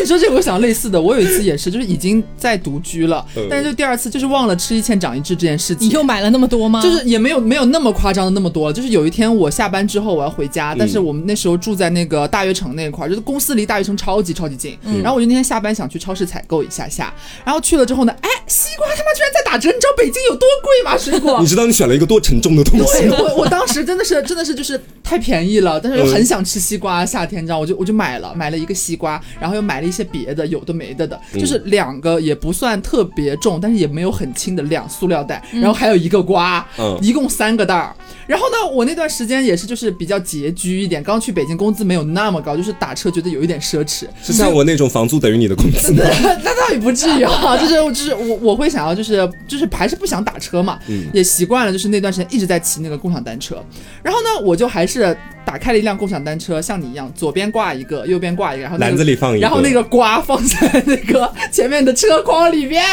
[0.00, 5.88] 你说这个，我想类似的，我有一次也是，就是已经在独居了，嗯但是就第二次就是忘了吃一堑长一智这件事情。
[5.88, 6.82] 你又买了那么多吗？
[6.82, 17.12] 就是也没有没有那么夸张的那么多，就是有一天我下班之后我要回家，但是我们那时候住在那个大悦城那块儿，就是公司离大悦城超级超级近，然后我就那天下班想去超市采购一下下，
[17.44, 20.96] 然后去了之后呢，哎，西瓜他妈居然在打折，你知道北京有多贵吗？
[20.96, 21.48] 水果你。
[21.48, 23.16] 知道你选了一个多沉重的东西吗？
[23.16, 36.96] 对我，我当时真的是真的是就是太便宜了，但是又很想吃西瓜，夏天你知道，我就我就买了买了一个西瓜，然后又买了一些别的有的没的的，就是两个也不算特别重，但是也没有很轻的两塑料袋，然后还有一个瓜，嗯。
[37.02, 37.94] 一共三个袋儿。
[38.26, 46.02] 然后呢，我那段时间也是就是比较拮据一点，刚去北京工资没有那么高，就是打车觉得有一点奢侈，是像我那种房租等于你的工资吗？
[46.44, 51.06] 那倒也不至于啊，就是就是我我会想要就是就是还是不想打车嘛，嗯。
[51.14, 53.64] 也习惯了，就是那段时间一直在骑那个共享单车，
[54.02, 55.16] 然后呢，我就还是
[55.48, 59.40] 打开了一辆共享单车，像你一样，左边挂一个，右边挂一个，然后、那个、篮子里放一个。
[59.40, 62.84] 然后那个瓜放在那个前面的车筐里边，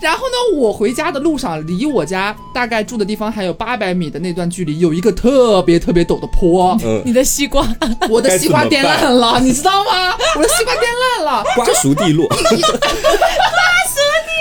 [0.00, 7.64] 然后呢，我回家的路上离我家大概住的地方还有八百米的那段距离，有一个特别特别陡的坡，嗯，你的西瓜，
[8.10, 10.12] 我的西瓜颠烂了，你知道吗？
[10.36, 11.44] 我的西瓜颠烂了。
[11.54, 12.26] 瓜熟蒂落，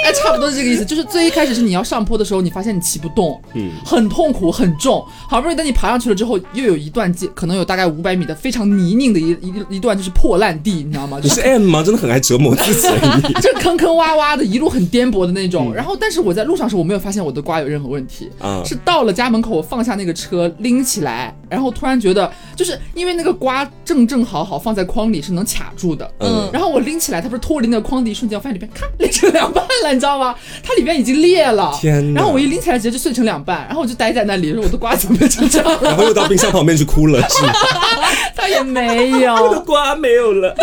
[0.03, 0.83] 哎，差不多是这个意思。
[0.85, 5.03] 就是最一开始是你要上坡的时候，你发现你骑不动，嗯，很痛苦，很重。
[5.29, 11.19] 好不容易等你爬上去了之后，又有一段阶，可能有大概五百米的非常泥泞的一一一段就是破烂地，你知道吗？
[11.21, 11.83] 就是你是 M 吗？
[11.83, 12.87] 真的很爱折磨自己。
[13.27, 15.73] 你这坑坑洼洼的，一路很颠簸的那嗯种。
[15.73, 18.29] 然后，但是我在路上时候，我没有发现我的瓜有任何问题。
[18.39, 26.09] 啊是到了家门口，我放下那个车，拎起来，然后突然觉得，就是因为那个瓜正正好好放在筐里是能卡住的。
[26.19, 30.35] 嗯然后我拎起来，它不是脱离那个筐的一瞬间，我发现里边咔裂成两半了，你知道吗？
[30.63, 31.71] 它里边已经裂了。
[31.79, 35.79] 天然后我一拎起来，直接就碎成两半，然后我就待在那里，说我的瓜怎么变成这样了？
[35.89, 37.53] 然后又到冰箱旁边去哭了，是吗？
[38.35, 40.55] 它也没有 我的，瓜没有了。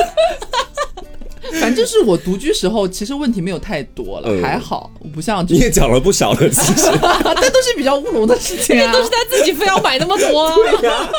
[1.61, 6.88] 反正是我独居时候，其实问题没有太多了，嗯还好，我不像就是你也讲了不少了，其实。
[7.01, 8.92] 但都是比较乌龙的事情啊。
[8.92, 10.46] 都是他自己非要买那么多、
[10.90, 11.11] 啊。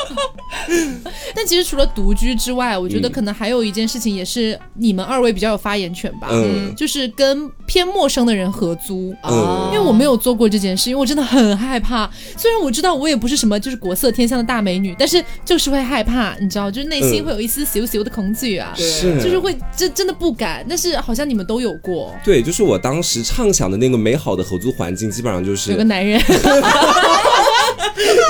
[1.34, 6.28] 但其实除了独居之外，我觉得嗯可能还有一件事情，也是你们二位比较有发言权吧。
[6.30, 9.14] 嗯就是跟偏陌生的人合租。
[9.22, 12.08] 啊因为我没有做过这件事，因为我真的很害怕。
[12.36, 20.64] 虽然我知道我也不是什么就是国色天香的大美女，但是就是会害怕，你知道，就是内心嗯会有一丝羞羞的恐惧啊，是就是会真真的不敢。
[20.68, 26.20] 但是好像你们都有过，对，就是我当时畅想的那个美好的合租环境，基本上就是有个男人，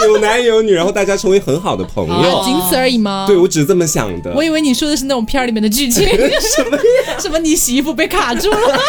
[0.07, 2.15] 有男有女，然后大家成为很好的朋友。
[2.15, 3.25] 哦仅此而已吗？
[3.27, 4.33] 对，我只是这么想的。
[4.35, 6.79] 我以为你说的是那种片儿里面的剧情， 什么
[7.21, 8.81] 什么你洗衣服被卡住了，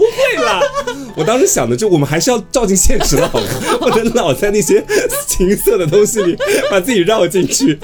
[0.00, 0.60] 对啦，
[1.16, 3.46] 我当时想的就我们还是要照进现实的好吗？
[3.80, 4.84] 不能老在那些
[5.26, 6.36] 情色的东西里
[6.70, 7.78] 把自己绕进去。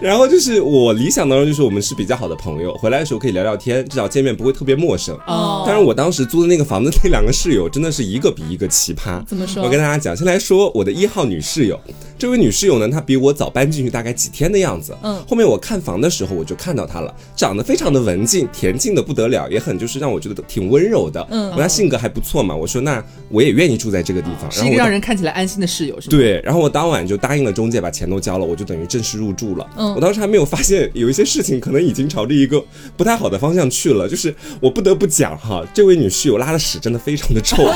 [0.00, 5.16] 然后就是我理想当中就是我们是比较好的朋友，回来的时候可以聊聊天，至少见面不会特别陌生。
[5.26, 9.24] 哦当然，我当时租的那个房子那两个室友真的是一个比一个奇葩。
[9.24, 11.80] 怎么说我跟大家讲，先来说我的一号女室友。
[12.18, 14.96] 这位女室友呢，她比我早搬进去大概几天的样子。
[15.02, 21.26] 嗯后面我看房的时候我就看到她了，长得非常的文静，恬静的不得了，也很就是让我觉得挺温柔的。
[21.30, 24.50] 嗯我他性格还不错嘛，我说那我也愿意住在这个地方。
[24.50, 26.10] 是一个让人看起来安心的室友，是吗？
[26.10, 29.66] 对，然后我当晚就答应了中介，把钱都交了，我就等于正式入住了。
[29.76, 32.62] 嗯我当时还没有发现有一些事情可能已经朝着一个
[32.96, 37.64] 不太好的方向去了，就是我不得不讲哈，这位女室友拉的屎真的非常的臭，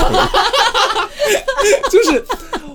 [1.91, 2.23] 就是。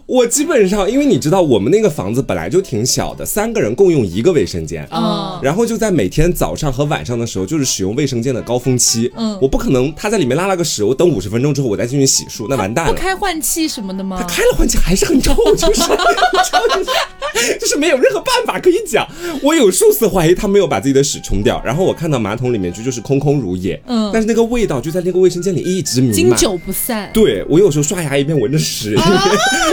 [0.07, 9.11] 我基本上，因为你知道，我们那个房子本来就挺小的，三个人共用一个卫生间，啊，然后就在每天早上和晚上的时候，就是使用卫生间的高峰期。
[9.16, 12.92] 嗯我不可能他在里面拉了个屎，我等五十分钟之后我再进去洗漱，那完蛋了。
[12.92, 14.27] 不开换气什么的吗他？
[14.27, 19.07] 开了换气还是很臭，就是就是就是没有任何办法可以讲。
[19.42, 26.14] 我有数次怀疑他没有把自己的屎冲掉，然后我看到马桶里面就就是空空如也，嗯但是那个味道就在那个卫生间里一直弥漫。
[26.14, 27.11] 经久不散。
[27.12, 28.97] 对我有时候刷牙一边闻着屎，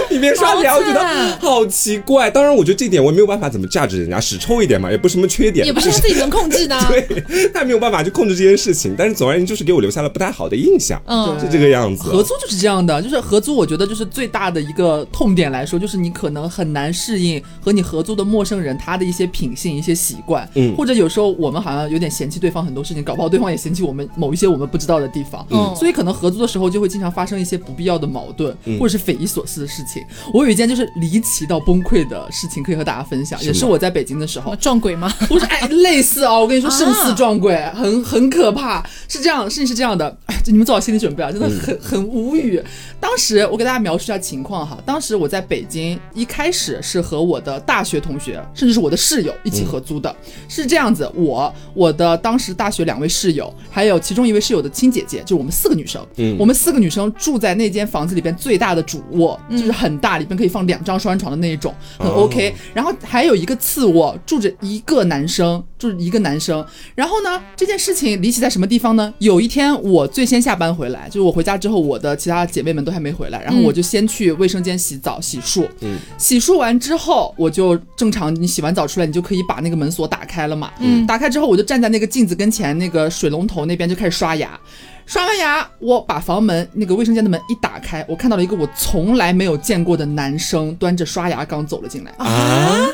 [0.09, 2.29] 一 边一边刷牙，好我觉得惨好奇怪。
[2.29, 6.87] 当然，我觉得这点我也没有办法怎么价值人家，屎臭一点嘛，也不是什么缺点，也不是他自己能控制的啊。
[6.89, 8.95] 对，他也没有办法去控制这件事情。
[8.97, 12.03] 但是总而言之，就是给我留下了不太好的印象，嗯是这个样子。
[12.03, 30.03] 合租就是这样的，就是合租，我觉得就是最大的一个痛点来说，就是你可能很难适应和你合租的陌生人他的一些品性、一些习惯，嗯或者有时候我们好像有点嫌弃对方很多事情，搞不好对方也嫌弃我们某一些我们不知道的地方，嗯所以可能合租的时候就会经常发生一些不必要的矛盾，嗯或者是匪夷所思的事情。
[30.33, 35.13] 我有一件就是离奇到崩溃的事情可以和大家分享，是也是我在北京的时候，撞鬼吗？
[35.27, 38.83] 不是，哎，类似哦，我跟你说，啊胜似撞鬼，很很可怕。
[39.07, 42.61] 是这样，事情是这样的，哎你们做好心理准备啊，真的很、很无语。
[42.99, 50.13] 当时我给大家描述一下情况哈，当时我在北京，一开始是和我的大学同学，甚至是我的室友一起合租的，
[50.49, 56.37] 是这样子，我我的当时大学两位室友，还有其中一位室友的亲姐姐，就我们四个女生，嗯。
[56.37, 62.23] 我们四个女生住在那间房子里边最大的主卧，就是很大，里边可以放两张双人床的那一种，很哦。
[62.23, 62.53] OK。
[62.73, 66.65] 然后还有一个次卧，住着一个男生，住着一个男生。
[66.95, 69.13] 然后呢，这件事情离奇在什么地方呢？
[69.19, 75.67] 有一天我最先下班回来，就是我回家之后，我的其他姐妹们都还没回来，然后我就先去卫生间洗澡洗漱。
[75.81, 80.71] 嗯洗漱完之后，我就正常，你洗完澡出来，你就可以把那个门锁打开了嘛。
[80.79, 84.57] 嗯打开之后，我就站在那个镜子跟前，那个水龙头那边就开始刷牙。
[85.05, 92.11] 刷完牙，我把房门那个卫生间的门一打开，我看到了一个我从来没有见过的男生端着刷牙缸走了进来。
[92.17, 92.87] 啊，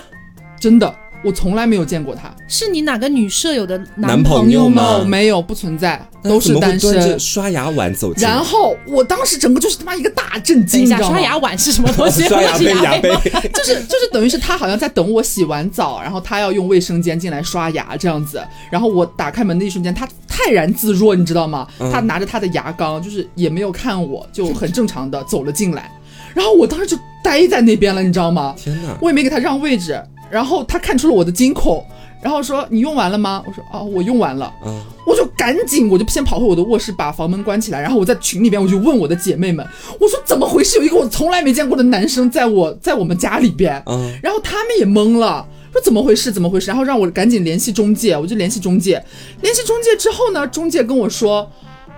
[0.59, 0.91] 真的，
[1.23, 2.33] 我从来没有见过他。
[2.47, 7.19] 是你哪个女舍友的男朋朋友吗哦，没有，不存在，都是单身。
[7.19, 12.23] 刷牙碗走进，然后我当时整个就是他妈一个大震惊，你知道吗刷牙碗是什么东西？
[12.29, 13.21] 刷牙是杯牙杯吗，
[13.53, 21.67] 就是就是等于是他好像在等我洗完澡，然后他要用卫生间进来刷牙这样子，然后我打开门的一瞬间，他泰然自若，你知道吗？
[21.79, 25.91] 嗯他拿着他的牙缸，就是也没有看我，就很正常的走了进来，
[26.33, 28.55] 然后我当时就呆在那边了，你知道吗？
[28.57, 28.97] 天哪！
[29.01, 31.85] 我也没给他让位置，然后他看出了我的惊恐，
[32.21, 33.43] 然后说你用完了吗？
[33.47, 34.51] 我说哦，我用完了。
[34.65, 39.65] 嗯，我就赶紧我就先跑回我的卧室，把房门关起来，然后我在群里边我就问我的姐妹们，
[39.99, 40.77] 我说怎么回事？
[40.77, 45.45] 有一个我从来没见过的男生在我在我们家里边，嗯然后他们也懵了。
[45.71, 46.31] 说怎么回事？
[46.31, 46.65] 怎么回事？
[46.65, 49.03] 然后让我赶紧联系中介，我就联系中介。
[49.41, 51.47] 联系中介之后呢，中介跟我说，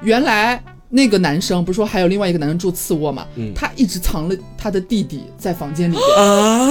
[0.03, 6.17] 原来那个男生不是说还有另外一个男生住次卧嘛，嗯他一直藏了他的弟弟在房间里边。
[6.17, 6.69] 啊，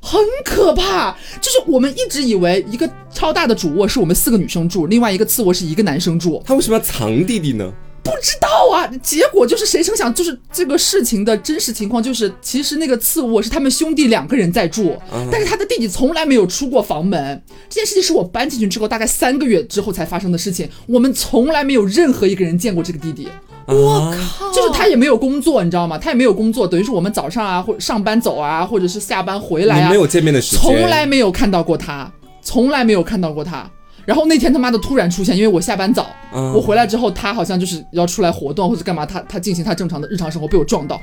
[0.00, 7.72] 很可怕，就是我们一直以为一个超大的主卧是我们四个女生住，另外一个次卧是一个男生住，他为什么要藏弟弟呢？
[8.02, 8.86] 不知道啊。
[9.02, 14.96] 结果就是谁成想，就是这个事情的真实情况就是，其实那个次卧是他们兄弟两个人在住，
[15.30, 17.42] 但是他的弟弟从来没有出过房门。
[17.68, 23.28] 这件事情是我搬进去之后大概三个月之后才发生的事情，我们从来没有任何一个人见过这个弟弟。
[23.66, 25.96] 我靠就是他也没有工作，你知道吗？
[25.96, 32.10] 他也没有工作，等于是我们早上啊，或者上班走啊，或者是下班回来啊没，有见面的时间，从来没有看到过他，
[32.42, 33.70] 从来没有看到过他。
[34.04, 41.00] 然后那天他妈的突然出现，因为我下班早，嗯我回来之后，他好像就是要出来活动或者干嘛，他他进行他正常的日常生活，被我撞到，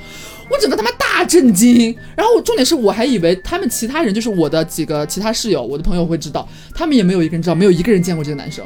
[0.50, 1.96] 我整个他妈大震惊。
[2.16, 8.66] 然后我重点是我还以为他们其他人就是我的几个其他室友，我的朋友会知道，他们也没有一个人知道，没有一个人见过这个男生，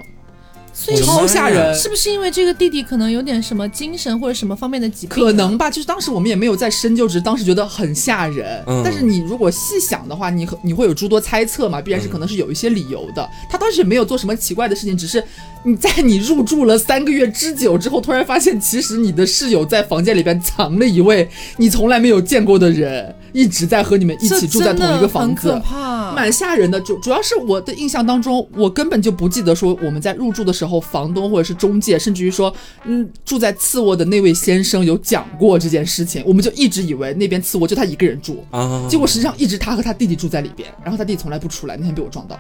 [0.98, 1.74] 超吓人。
[1.76, 5.10] 是不是因为这个弟弟可能有点什么精神或者什么方面的疾病？
[5.10, 8.64] 可能吧，就是当时我们也没有在深究，只是当时觉得很吓人。
[8.68, 13.30] 嗯但是你如果细想的话，你你会有诸多猜测嘛，必然是可能是有一些理由的。
[13.50, 15.24] 他当时也没有做什么奇怪的事情，只是
[15.64, 25.66] 你 在你入住了三个月之久之后，突然发现其实你的室友在房间里边藏了一位你从来没有见过的人，一直在和你们一起住在同一个房子很可。
[25.66, 26.12] 怕。
[26.12, 42.38] 蛮吓人的，主主要是我的印象当中，我根本就不记得说我们在入住的时候，房东或者是中介，甚至于说，嗯，住在次卧的那位先生有讲过这件事情，我们就一直以为那边次卧就他一个人住，啊，结果实际上一直他和他弟弟住在里边，然后他弟弟从来不出来，那天被我撞到，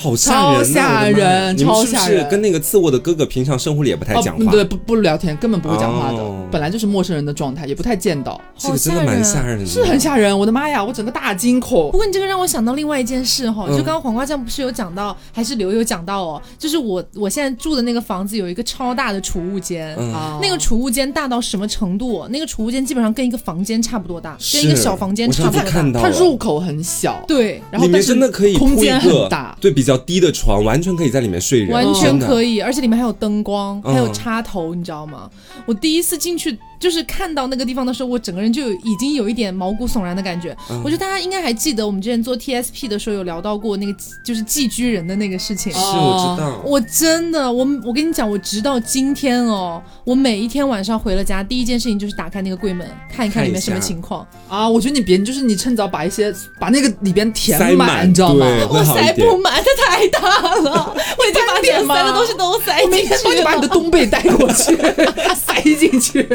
[0.00, 4.44] 好吓人啊，超吓人你们是不是超吓人跟那个次卧的哥哥平常生活里也不太讲话？
[4.44, 6.46] 哦，对，不不聊天，根本不会讲话的，哦。
[6.52, 9.58] 本来就是陌生人的状态，也不太见到，这个真的蛮吓人。
[9.58, 11.90] 的，是很吓人，我的妈呀，我整个大惊恐。
[11.90, 11.98] 不。
[11.98, 13.76] 过你这个让我想到另外一件事哈，嗯。
[13.76, 19.96] 就刚刚黄瓜酱不是有讲到，还是刘有讲到哦，就是我我现在住的那个房子有一个超大的储物间。
[19.98, 20.14] 嗯。
[20.14, 22.24] 啊那个储物间大到什么程度？
[22.30, 26.00] 那个储物间基本上跟一个房间差不多大，跟一个小房间差不多大。
[26.00, 35.28] 它入口很小，对，然后但是真的可以空间很大，对比较低的床，完全可以在里面睡人，完全可以，而且里面还有灯光，嗯还有插头，你知道吗？
[35.66, 40.56] 我第一次进去就是看到那个地方的时候，我整个人就已经有一点毛骨悚然的感觉。
[40.70, 45.72] 嗯我觉得大家应该还记得我们之前做 TSP 的时候有聊到过那个就是寄居人的那个事情。
[45.72, 54.26] 是我知道，我真的，我我跟你讲，我直到今天哦，我每一天晚上回了家，第一件事情就是打开那个柜门，看一看里面什么情况。
[54.48, 58.46] 啊，我觉得你别，就是你趁早把一些把那个里边填塞满你知道吗？
[58.70, 64.76] 我塞不满，它太大了， 我已经把点塞的东西都塞我明进去天帮你把你的，冬被带过去，
[65.34, 66.26] 塞进去。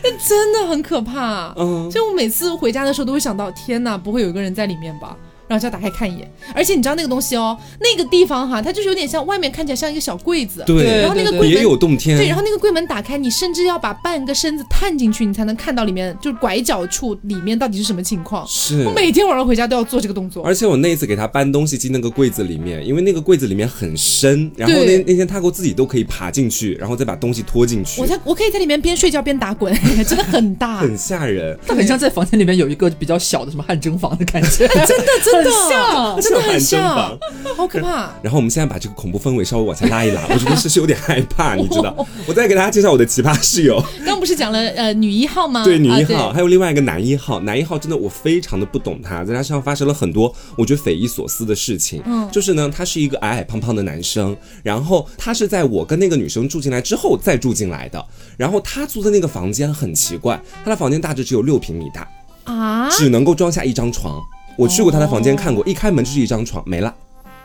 [0.28, 1.52] 真的很可怕。
[1.56, 5.16] 嗯，所以我每次回家的时候都会想到，天哪，不会有一个人在里面吧？
[5.48, 6.30] 然后就要打开看一眼。
[6.54, 18.46] 而且你知道那个东西哦，那个地方哈，它就是有点像外面看起来像一个小柜子，对，然后那个柜门有洞天，对，然后那个柜门打开，你甚至要把半个身子探进去，你才能看到里面，就是拐角处里面到底是什么情况。
[18.46, 18.92] 是我。
[18.92, 20.44] 每天晚上回家都要做这个动作。
[20.44, 29.74] 而且我那一次给他搬东西进那个柜子里面，因为那个柜子里面很深，然后那那天他给我自己都可以爬进去，然后再把东西拖进去我，才我可以在里面边睡觉边打滚，
[30.06, 37.18] 真的很大，很吓人，他很像在房间里面有一个比较小的什么汗蒸房的感觉，真的真的很像真的很像
[37.56, 38.10] 好可怕。
[38.22, 41.94] 然后我们现在把这个恐怖氛围稍微往下拉一拉，我觉得是是有点害怕，你知道？
[42.26, 45.64] 我再给大家介绍我的奇葩室友，刚不是讲了呃女一号吗？
[45.64, 47.40] 对，女一啊号，还有另外一个男一号。
[47.40, 52.02] 男一号真的我非常的不懂他，在他身上发生了很多我觉得匪夷所思的事情。
[52.04, 58.04] 嗯就是呢，他是一个矮矮胖胖的男生，然后他是在我跟那个女生住进来之后再住进来的。
[58.36, 62.08] 然后他租的那个房间很奇怪，他的房间大致只有六平米大，
[62.44, 64.20] 啊，只能够装下一张床。
[64.56, 66.88] 我去过他的房间看过，一开门就是一张床，没了。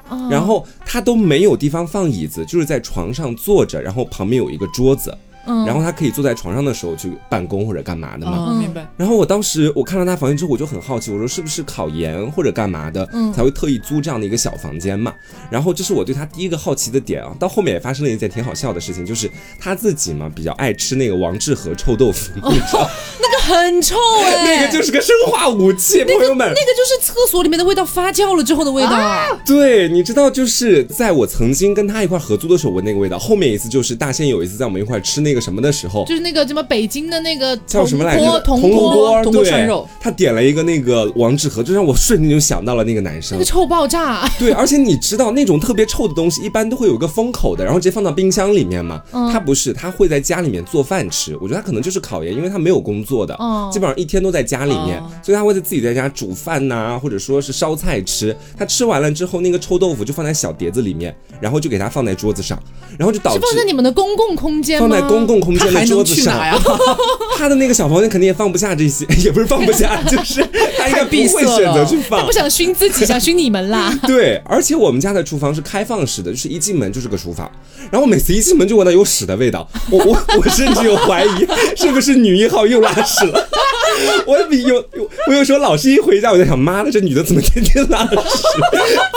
[0.09, 5.13] 哦然后他都没有地方放椅子，就是在床上坐着，然后旁边有一个桌子，
[5.45, 8.37] 嗯然后他可以坐在床上的时候去办公或者干嘛的嘛。
[8.37, 8.87] 哦，明白。
[8.95, 15.13] 然后我当时我看到他房间之后，我就很好奇，我说是不是考研或者干嘛的，嗯才会特意租这样的一个小房间嘛？
[15.49, 17.35] 然后这是我对他第一个好奇的点啊。
[17.37, 22.89] 到后面也发生了一件挺好笑的事情，就是他自己嘛比较爱吃那个王致和臭豆腐，你知道，
[23.47, 26.45] 很臭哎，那个就是个生化武器，朋友们。
[26.49, 28.99] 那个就是厕所里面的味道发酵了之后的味道。
[29.45, 33.17] 对，你知道，就是在我曾经跟他一块合租的时候闻那个味道。
[33.17, 38.39] 后面一次就是大仙有一次在我们一块吃那个什么的时候，就是那个什么北京的那个叫什么来着？
[38.41, 43.45] 铜铜锅锅，铜锅涮肉他点了一个那个王致和，就让我瞬间就想到了那个男生那个。
[43.45, 44.29] 臭爆炸。
[44.37, 49.01] 对，而且你知道那种特别臭的东西，一般都会有一个封口的，然后直接放到冰箱里面嘛。
[49.13, 51.37] 嗯他不是，他会在家里面做饭吃。
[51.41, 58.35] 我觉得他可能就是考研，因为他没有工作的，哦基本上一天都在家里面，哦所以他会在自己在家煮饭呐、或者说是烧菜吃。
[58.57, 62.61] 他吃完了之后，那个臭豆腐就放在小碟子里面，然后就给他放在桌子上，
[62.97, 64.87] 然后就导致是放在你们的公共空间吗？
[64.89, 66.39] 放在公共空间的桌子上？
[67.37, 70.41] 他的那个小房间肯定也放不下这些， 也不是放不下， 就是
[70.89, 72.31] 他应该不闭会塞了选择去放他不。
[72.31, 73.93] 想熏自己， 想熏你们啦。
[74.03, 77.49] 对，而且我们家的厨房是开放式的，就是一进门就是个厨房，
[77.91, 83.47] 然后每次一进门就闻到有屎的味道，我我我甚至有怀疑 是不是女一号又拉屎了。
[84.27, 84.83] 我比有
[85.27, 88.17] 我有时候老是一回家我就想，妈的，这女的怎么天天拉屎，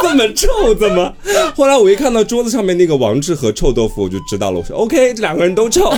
[0.02, 1.12] 这么臭，怎么？
[1.54, 5.92] 后来我一看到桌子上面那个王致和臭豆腐，我就知道了，我说 OK，这两个人都臭，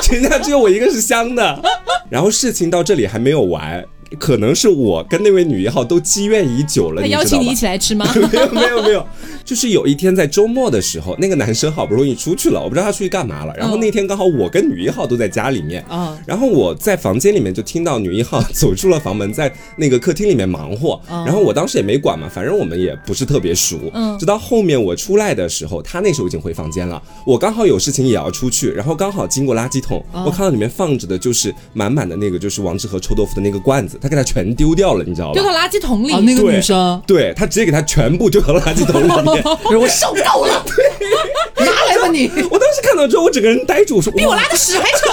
[0.00, 1.62] 全家只有我一个是香的。
[2.08, 3.84] 然后事情到这里还没有完。
[4.18, 8.06] 可能是我跟那位女一号都积怨已久了，邀请你一起来吃吗？
[8.32, 9.06] 没有没有没有，
[9.44, 13.54] 就是有一天在周末的时候，那个男生好不容易出去了，我不知道他出去干嘛了。
[13.56, 21.00] 然后那天刚好我跟女一号都在家里面，啊然后我在房间里面就听到女一号走出了房门，在那个客厅里面忙活。
[21.08, 23.78] 然后我当时也没管嘛，反正我们也不是特别熟。
[23.94, 35.42] 嗯直到后面我出来的时候，他那时候已经回房间了，我刚好有事情也要出去，然后刚好经过垃圾桶，我看到里面放着的就是满满的那个就是王致和臭豆腐的那个罐子，他给他全丢掉了，你知道吗丢？
[35.42, 36.12] 到垃圾桶里。
[36.12, 39.44] 哦，那个女生，对他直接给他全部丢到垃圾桶里面。
[39.80, 40.64] 我受够了，
[41.58, 42.30] 拿来吧你。
[42.50, 45.10] 我当时看到之后，我整个人呆住，我说哇比我拉的屎还臭。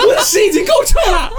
[0.08, 1.30] 我的屎已经够臭了。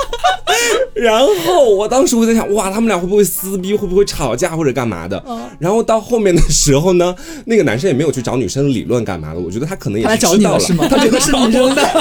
[1.01, 5.23] 然后我当时我在想，哇，他们俩会不会撕逼，会不会吵架或者干嘛的？
[5.57, 10.63] 然后到后面的时候呢，那个男生也没有去找女生理论干嘛的，我觉得他可能也是知道了？
[10.87, 11.81] 他觉得是女生的。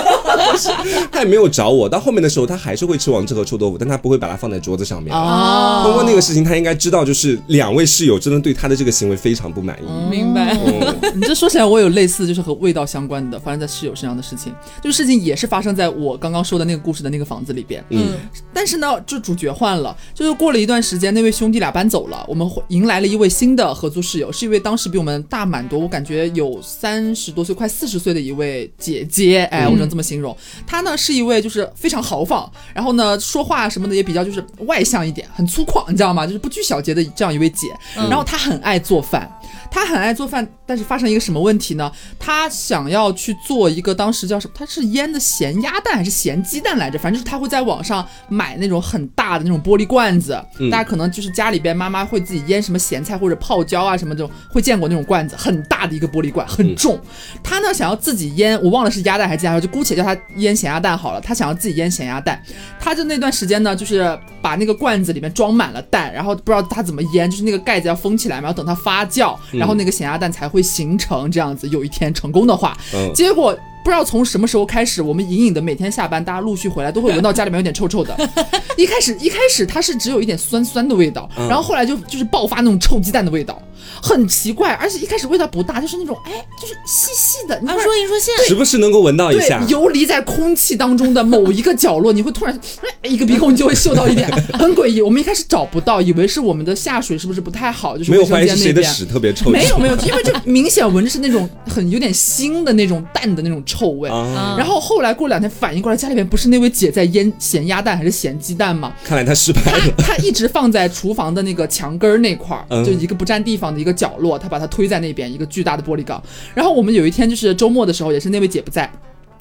[1.10, 1.88] 他也没有找我。
[1.88, 5.14] 到后面的时候，他还是会吃王致和臭豆腐，但他不会把它放在桌子上面。
[5.14, 10.10] 哦通过那个事情，他应该知道，就是两位室友真的对他的这个行为非常不满意。
[10.10, 10.58] 明白。
[10.66, 10.80] 嗯
[11.14, 17.82] 你这说起来，我有类似就是和味道相关的发生在室友身上的事情，就事情也是发生在我刚刚说的那个故事的那个房子里边。
[17.90, 18.16] 嗯，
[18.52, 30.36] 但是呢，就主角换了，就是过了一段时间，那位兄弟俩搬走了，我们迎来了一位新的合租室友，是一位当时比我们大蛮多，我感觉有三十多岁，快四十岁的一位姐姐，哎，我只能这么形容。
[30.66, 36.26] 她呢是一位就是非常豪放，然后呢说话什么的也比较就是外向一点，很粗犷，你知道吗？
[36.26, 37.68] 就是不拘小节的这样一位姐。
[37.94, 39.30] 然后她很爱做饭。
[39.70, 41.90] 她很爱做饭，但是发生一个什么问题呢？
[42.18, 44.54] 他想要去做一个当时叫什么？
[44.56, 46.98] 他是腌的咸鸭蛋还是咸鸡蛋来着？
[46.98, 57.00] 反正就是他会在网上买那种很大的那种玻璃罐子，嗯大家可能就是家里边妈妈会自己腌什么咸菜或者泡椒啊什么这种，会见过那种罐子，很大的一个玻璃罐，很重。
[57.42, 61.20] 他呢想要自己腌，我忘了是鸭蛋还是鸡蛋，就姑且叫他腌咸鸭蛋好了。
[61.20, 62.42] 他想要自己腌咸鸭蛋，
[62.78, 71.68] 他就那段时间呢，就是把那个罐子里面装满了蛋，然后不知道他怎么腌，就是那个盖子要封起来嘛，要等它发酵，然后那个咸鸭蛋才会形成这样子。
[71.68, 73.56] 有一天成功的话，嗯结果。
[73.82, 78.14] 不知道从什么时候开始，我们隐隐的每天下班，大家陆续回来都会闻到家里面有点臭臭的。
[78.76, 83.58] 一开始一开始它是只有一点酸酸的味道，嗯然后后来就就是爆发那种臭鸡蛋的味道，
[84.02, 88.34] 很奇怪，而且一开始味道不大，就是那种哎，就是细细的，你说一说线。
[88.46, 89.62] 时不时能够闻到一下，。
[89.68, 92.60] 游离在空气当中的某一个角落，你会突然
[93.02, 95.00] 哎一个鼻孔，你就会嗅到一点， 很诡异。
[95.00, 98.94] 我们一开始找不到，以为是我们的下水是不是不太好，就是没有卫生怀疑是谁的间那边。
[98.94, 104.08] 屎特别臭，没有没有，因为这明显闻着是那种很有点腥的那种淡的那种臭味。
[104.10, 104.56] 啊！
[104.58, 108.92] 然后后来过两天反应过来，家里面不是那位姐在腌咸鸭蛋还是咸鸡蛋吗？
[109.04, 109.94] 看来她失败她了。
[109.98, 116.22] 她一直放在厨房的那个墙根儿那块儿，嗯就一个不占地方的一个角落，他把它推在那边一个巨大的玻璃缸。
[116.54, 118.90] 然后我们有一天就是周末的时候，也是那位姐不在。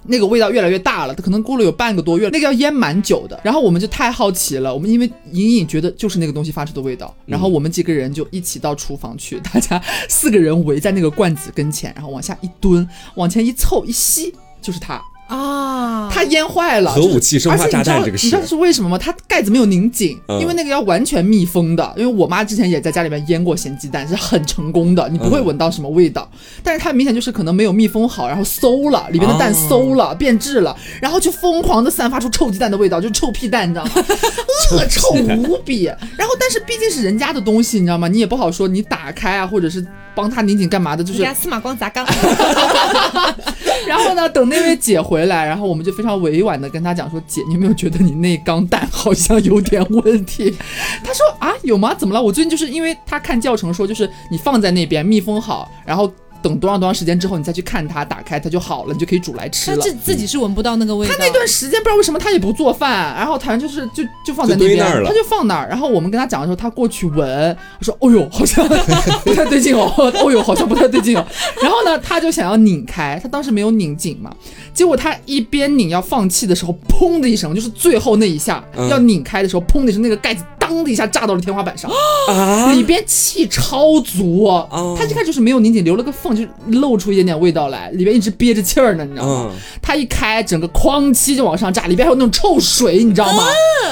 [0.03, 3.37] 那个味道越来越大了，可能过了有半个多月，那个要腌蛮久的。
[3.43, 15.01] 然后我们就太好奇了，我们因为隐隐觉得就是那个东西发出的味道，然后我们几个人就一起到厨房去，大家四个人围在那个罐子跟前，然后往下一蹲，往前一凑一吸，就是它。
[15.29, 18.97] 啊，它腌坏了，核武器生化炸弹而且这个事你知道你知道是为什么吗？
[18.97, 21.93] 它盖子没有拧紧，嗯因为那个要完全密封的。
[21.95, 26.29] 因为我妈之前也在家里面腌过咸鸡蛋，是很成功的，你不会闻到什么味道。
[26.63, 33.91] 但是它明显就是可能没有密封好，然后馊了，里面的蛋哦馊了、变质了，然后就疯狂的散发出臭鸡蛋的味道，就是臭屁蛋，你知道吗？
[34.73, 35.85] 恶臭无比。
[35.85, 38.07] 然后但是毕竟是人家的东西，你知道吗？
[38.07, 39.85] 你也不好说你打开啊，或者是
[40.19, 42.05] 帮他拧紧干嘛的，就是人家司马光砸缸。
[43.87, 50.53] 然后呢，等那位姐回来，然后我们就非常委婉的跟她讲说：“姐，你有没有觉得你那缸蛋好像有点问题？”
[51.03, 51.95] 她说：“啊，有吗？
[51.95, 52.21] 怎么了？
[52.21, 56.11] 我最近就是因为她看教程说，就是你放在那边密封好，然后。”
[56.41, 59.77] 等多长多长时间之后，你再去看它，打开它就好了，你就可以煮来吃了。
[59.77, 61.13] 他自自己是闻不到那个味道。
[61.13, 65.67] 他那段时间不知道为什么他也不做饭，然后好像就是就就放在那边，他就放那儿。
[65.67, 68.67] 然后我们跟他讲的时候，他过去闻，我说：“哦呦，好像
[69.23, 71.25] 不太对劲哦，哦呦，好像不太对劲哦。”
[71.61, 74.31] 然后呢，他就想要拧开，他当时没有拧紧嘛，
[74.73, 80.43] 结果他一边拧要放气的时候，砰的一声，就是最后那一下要拧开的时候，砰的一声，那个盖子
[80.73, 81.91] 当的一下炸到了天花板上，
[82.73, 84.49] 里边气超足，
[84.97, 86.29] 他一开始就是没有拧紧，留了个缝。
[86.39, 89.51] 就露出一点点味道来，里边一直憋着气儿呢，你知道吗？
[89.81, 93.43] 它一开，整个哐叽就往上炸，里边还有那种臭水，你知道吗？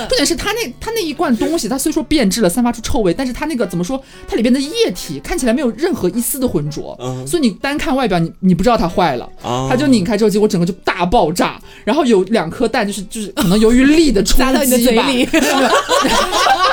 [0.07, 4.01] 重点是它那它那一罐东西，它虽说变质了，散发出臭味，但是它那个怎么说？
[4.27, 9.27] 它里边的液体看起来没有任何一丝的浑浊，所以你单看外表，你你不知道它坏了。
[9.69, 15.09] 它就拧开之后，结果整个就大爆炸，然后有两颗蛋就是就是可能由于力的冲击吧，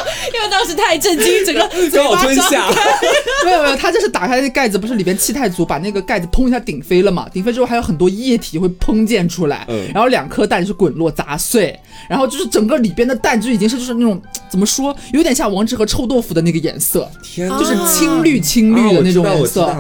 [0.34, 1.60] 因为当时太震惊，整个
[1.92, 2.68] 刚好吞下。
[3.44, 5.64] 没有没有，他就是打开那盖子，不是里边气太足。
[5.64, 7.26] 把那个盖子砰一下顶飞了嘛？
[7.32, 11.78] 顶飞之后还有很多液体会喷溅出来，嗯然后两颗蛋是滚落砸碎，
[12.08, 14.20] 然后就是整个里边的蛋就已经是就是那种
[14.50, 19.74] 怎么说，有点像王致和臭豆腐的那个颜色，天，就是青绿青绿的那种颜色。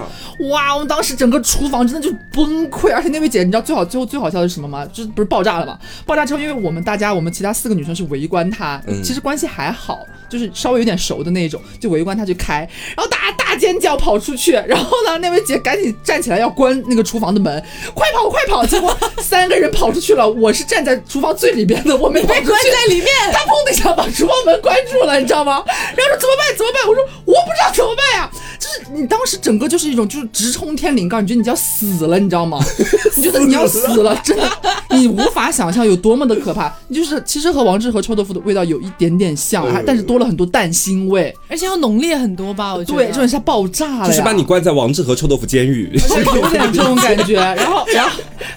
[0.50, 4.86] 哇，我们当时整个厨房真的就崩溃，而且那位姐，你知道最好最后最好笑的是什么吗？
[4.92, 5.78] 就是不是爆炸了吗？
[6.06, 10.03] 爆炸之后，因为我们大家我们其他四个女生是围观她，其实关系还好。
[10.28, 17.62] 就是稍微有点熟的那种，就围观他去开，然后大家大尖叫跑出去，然后呢，那位姐赶紧站起来要关那个厨房的门，
[17.94, 18.64] 快跑快跑！
[18.66, 23.08] 结果 三个人跑出去了，我是站在厨房最里边的，我没被关在里面。
[23.32, 25.62] 他砰的一下把厨房门关住了，你知道吗？
[25.66, 26.88] 然后说怎么办怎么办？
[26.88, 28.30] 我说我不知道怎么办呀。
[28.58, 32.58] 就是你当时整个就是一种就是直冲天灵盖，你觉得你就要死了，你知道吗？
[33.16, 34.50] 你觉得你要死了，真的，
[34.90, 36.74] 你无法想象有多么的可怕。
[36.88, 40.24] 你就是其实和王致和臭豆腐的味道有一点点像，但是多了。
[40.24, 42.74] 很多蛋腥味，而且要浓烈很多吧？
[42.74, 47.34] 我觉得对，就是它爆炸了，就是把你关在王致和臭豆腐监狱，有点这种感觉。
[47.54, 48.10] 然后，然后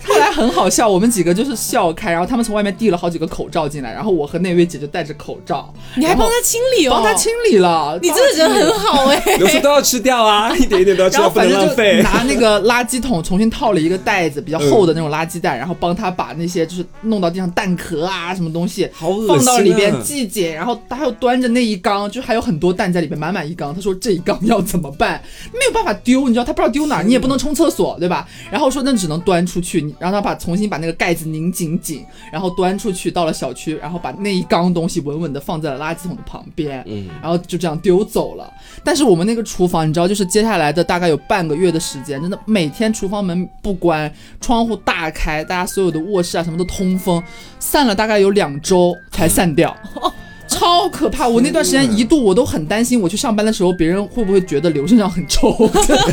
[0.08, 12.02] 后来很好笑，我们几个就是笑开，然后他们从外面递了好几个口罩进来，然后我和那位姐就戴着口罩，你还帮他清理哦，帮他清理了，你真的人很好哎，有时都要吃掉啊， 一点一点都要吃掉，不能浪费。
[12.02, 21.68] 拿那个垃圾桶重新套了一个袋子，比较厚的那种垃圾袋，然后帮他把那些就是弄到地上蛋壳啊什么东西，放到里边系紧，然后他又端着那。
[21.68, 23.76] 一缸就还有很多蛋在里面，满满一缸。
[23.76, 25.22] 他说这一缸要怎么办？
[25.52, 28.26] 没有办法丢，你知道他不知道丢哪，你也不能冲厕所，对吧？
[28.50, 38.50] 然后说那只能端出去，然后他把重新把那个盖子拧紧紧，然后端出去到了小区，然后把那一缸东西稳稳的放在了垃圾桶的旁边，嗯，然后就这样丢走了。
[38.82, 47.22] 但是我们那个厨房，你知道，就是接下来的大概有半个月的时间，真的每天厨房门不关，窗户大开，大家所有的卧室啊什么都通风，
[47.60, 49.76] 散了大概有两周才散掉。
[50.50, 51.28] 超可怕！
[51.28, 55.54] 我那段时间一度我都很担心，我去上班的时候，别人会不会觉得刘身上很臭？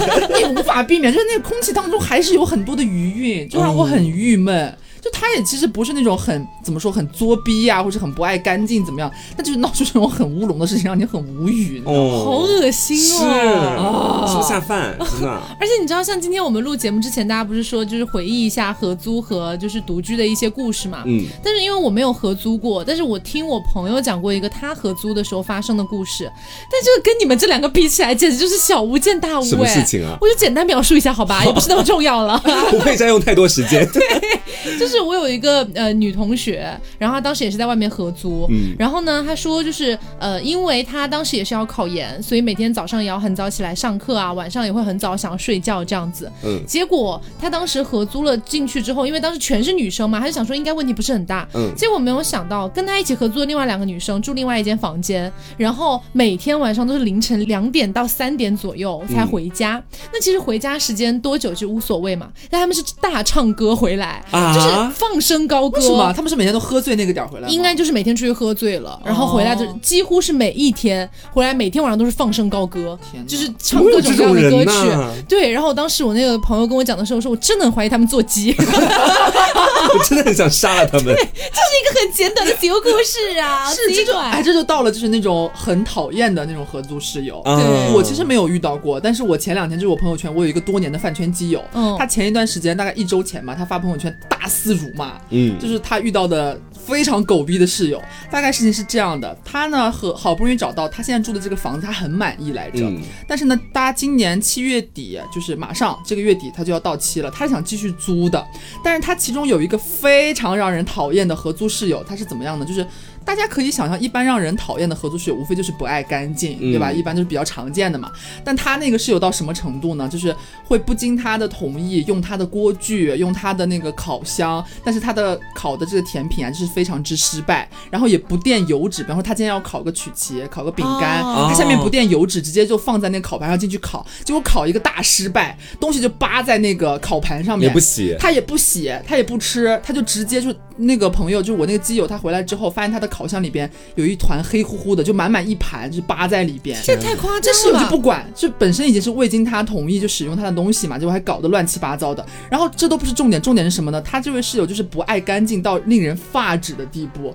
[0.37, 4.77] 你无法避免，就是那个空气当中还是有很多的余韵，就让我很郁闷。
[5.05, 11.83] 就他也其实不是那种很怎么说很作逼呀，或者很不爱干净怎么样，他就是闹出这种很乌龙的事情，让你很无语。
[11.85, 15.29] 哦，好恶心哦，吃不下饭，真的。
[15.61, 21.03] 而且你知道，像今天我们录节目之前，大家不是说就是回忆一下合租和就是独居的一些故事嘛？
[21.05, 21.27] 嗯。
[21.43, 26.25] 但是因为我没有合租过，但是我听我朋友讲过一个他合租的时候发生的故事，
[26.71, 29.45] 但这个跟你们这两个比起来，简直就是小巫见大巫。
[29.45, 30.17] 什么事情啊？
[30.19, 32.41] 我就简单描述一下，好吧，也不是那么重要了，
[32.71, 33.87] 不会占用太多时间。
[33.93, 34.94] 对，就是。
[34.95, 36.69] 是我有一个呃女同学，
[36.99, 59.83] 然后她当时也是在外面合租，嗯，然后呢，她说就是呃，因为她当时也是要考研，所以每天早上也要很早起来上课啊，晚上也会很早想要睡觉这样子，嗯，结果她当时合租了进去之后，因为当时全是女生嘛，她就想说应该问题不是很大，嗯，结果没有想到跟她一起合租的另外两个女生住另外一间房间，然后每天晚上都是凌晨两点到三点左右才回家，
[60.13, 64.84] 那其实回家时间多久就无所谓嘛，但他们是大唱歌回来，就是。
[64.91, 66.13] 放声高歌，为什么？
[66.15, 67.49] 他们是每天都喝醉那个点回来？
[67.49, 75.25] 应该就是每天出去喝醉了，然后回来就几乎是每一天回来，每天晚上都是放声高歌，就是唱各种各样的歌曲。
[75.29, 81.07] 对，然后当时我那个朋友跟我讲的时候，说我真的很怀疑他们做鸡， 我真的很想杀了他们。
[81.15, 87.41] 对，这是一个很简短的几个故事啊， 是这种，哎，这就到了就是那种很讨厌的那种合租室友。
[87.45, 96.61] 对，我其实没有遇到过，但是我前两天就是我朋友圈，我有一个多年的饭圈基友，嗯他前一段时间大概一周前吧，他发朋友圈大肆辱骂，嗯，就是他遇到的。
[96.85, 97.99] 非常狗逼的室友。
[98.31, 102.87] 大概事情是这样的，他呢和好不容易找到他现在住的这个房子，他很满意来着。
[102.87, 108.47] 嗯但是呢，大家今年七月底，就是马上这个月底他就要到期了，他是想继续租的。
[108.85, 112.67] 但是他其中有一个非常让人讨厌的合租室友，他是怎么样的？
[112.67, 112.87] 就是
[113.25, 116.91] 大家可以想象，一般让人讨厌的合租室友，无非就是不爱干净，对吧？
[116.91, 118.13] 嗯一般就是比较常见的嘛。
[118.45, 120.09] 但他那个室友到什么程度呢？
[120.09, 129.03] 就是会不经他的同意，用他的锅具，用他的那个烤箱，但是他的烤的这个甜品啊，就是非常之失败，然后也不垫油纸。
[129.03, 146.77] 比方说，他今天要烤个曲奇，烤个饼干，哦他下面不垫油纸，直接就放在那个烤盘上进去烤，结果烤一个大失败，东西就扒在那个烤盘上面，也不洗，他也不洗，他也不吃，他就直接就那个朋友，就是我那个基友，他回来之后发现他的烤箱里边有一团黑乎乎的，就满满一盘，就扒在里边。
[146.83, 147.91] 这太夸这室友张了吧？
[147.91, 152.27] 就不管，就本身已经是未经他同意就使用他的东西嘛，结果还搞得乱七八糟的。
[152.51, 154.03] 然后这都不是重点，重点是什么呢？
[154.03, 157.33] 他这位室友就是不爱干净到令人发指的地步。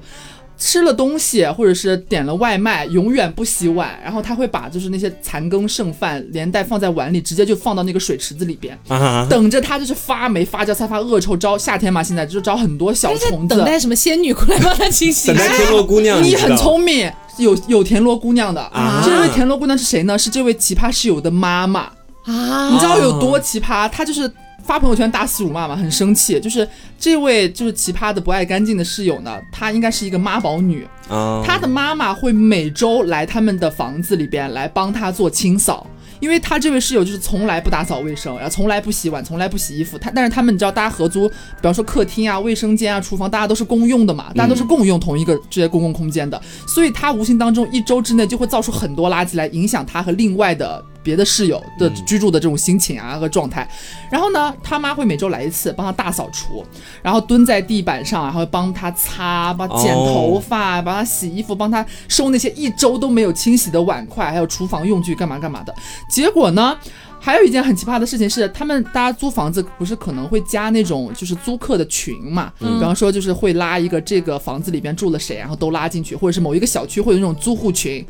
[0.59, 8.77] 吃了东西或者是点了外卖，永远不洗碗，然后他会把就是那些残羹剩饭连带放在碗里，直接就放到那个水池子里边。
[8.89, 13.65] 啊，等着它就是发霉、发酵、散发恶臭，招夏天嘛，现在就招很多小虫子等。
[13.65, 15.37] 待什么仙女过来帮他清洗 等？
[15.37, 18.61] 待天落姑娘，你很聪明，有有田螺姑娘的。
[18.61, 20.17] 啊这位田螺姑娘是谁呢？
[20.17, 21.89] 是这位奇葩室友的妈妈。
[22.25, 23.87] 啊你知道有多奇葩？
[23.89, 24.29] 她就是
[24.69, 26.39] 发朋友圈大肆辱骂嘛，很生气。
[26.39, 26.67] 就是
[26.99, 35.87] 这位就是奇葩的不爱干净的室友呢，她应该是一个妈宝女，啊，她的妈妈会每周来他们的房子里边来帮她做清扫。
[36.19, 39.97] 因为她这位室友就是从来不打扫卫生，然后从来不洗碗，从来不洗衣服。
[39.97, 53.67] 她但是他们你知道，大家合租，比方说客厅啊、卫生间啊、厨房，大家都是公用的嘛，大家都是共用同一个这些公共空间的，所以她无形当中一周之内就会造出很多垃圾来影响她和另外的别的室友的居住的这种心情啊和状态。
[54.11, 56.63] 然后呢，他妈会每周来一次帮他大扫除，
[57.01, 65.73] 然后蹲在地板上，然后帮他擦、帮他剪头发、帮他洗衣服、帮他收那些一周都没有清洗的碗筷，还有厨房用具，干嘛干嘛的。
[66.07, 66.77] 结果呢？
[67.19, 72.51] 还有一件很奇葩的事情是，他们大家租房子不是可能会加那种就是租客的群嘛？
[72.57, 78.05] 比方说就是会拉一个这个房子里边住了谁，然后都拉进去，或者是某一个小区会有那种租户群，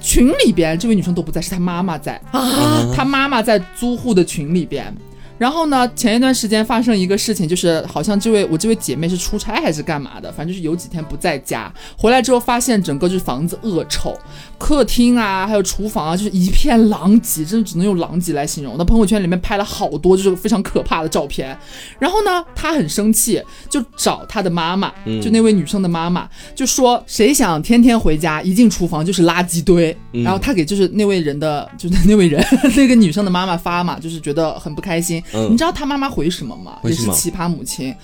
[0.00, 2.92] 群里边这位女生都不在，是她妈妈在啊！
[2.94, 4.94] 她妈妈在租户的群里边。
[5.38, 14.18] 然后呢，前一段时间发生一个事情，就是好像这位我这位姐妹是出差还是干嘛的，反正就是有几天不在家，回来之后发现整个就是房子恶臭，
[14.58, 18.74] 客厅啊还有厨房啊就是一片狼藉，真的只能用狼藉来形容。
[18.76, 21.56] 那朋友圈里面拍了好多就是非常可怕的照片。
[21.98, 23.40] 然后呢，他很生气，
[23.70, 24.92] 就找他的妈妈，
[25.22, 32.44] 就那位女生的妈妈，就说谁想天天回家一进厨房就是垃圾堆，嗯然后他给就是那位人的就是那位人
[32.76, 35.22] 那个女生的妈妈发嘛，就是觉得很不开心。
[35.32, 36.78] 嗯你知道他妈妈回什么吗？
[36.84, 37.94] 也是奇葩母亲。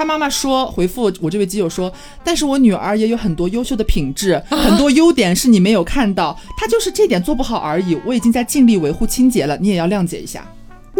[0.00, 1.92] 她妈妈说回复我这位基友说，
[2.24, 7.94] 但是我女儿也有很多优秀的品质， 很多优点是你没有看到，她就是这点做不好而已。
[8.06, 10.42] 我已经在尽力维护清洁了，你也要谅解一下。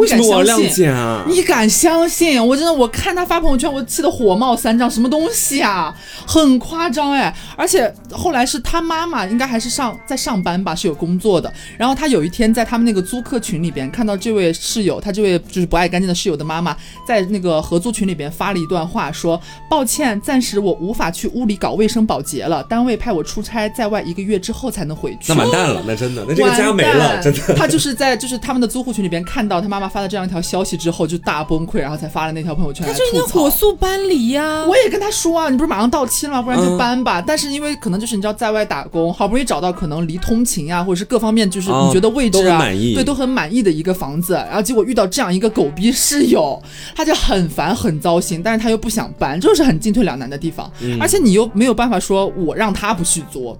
[0.01, 1.25] 为什么我要谅你敢相信解啊？
[1.29, 2.47] 你敢相信？
[2.47, 5.95] 我真的，我看他发朋友圈，我气得火冒三丈，什么东西啊，
[6.27, 7.35] 很夸张哎！
[7.57, 11.53] 而且后来是他妈妈，应该还是上在上班吧，是有工作的。
[11.77, 16.77] 然后他有一天在他们那个租客群里边看到这位室友，他这位就是不爱干净的室友的妈妈，
[17.07, 27.55] 在那个合租群里边发了一段话，说：“抱歉，暂时我无法去屋里搞卫生保洁了，单位派我出差在外一个月之后才能回去。”那完蛋了，那真的，那这个家没了，真的。
[27.55, 33.27] 他就是在就是他们的租户群里边看到他妈妈发了这样一条消息之后，就大崩溃，然后才发了那条朋友圈来他就应该。
[33.27, 34.65] 火速搬离呀！
[34.67, 36.43] 我也跟他说啊，你不是马上到期了吗？
[36.43, 37.21] 不然就嗯搬吧。
[37.21, 46.61] 但是因为可能就是你知道在外打工，好不容易找到可能离通勤啊，或者是各方面就是哦你觉得位置都很啊，满意对，都很满意的一个房子，然后结果遇到这样一个狗逼室友，
[46.95, 50.71] 他就很烦很糟心，但是他又不想搬，就是很进退两难的地方。
[50.81, 53.59] 嗯而且你又没有办法说我让他不去做，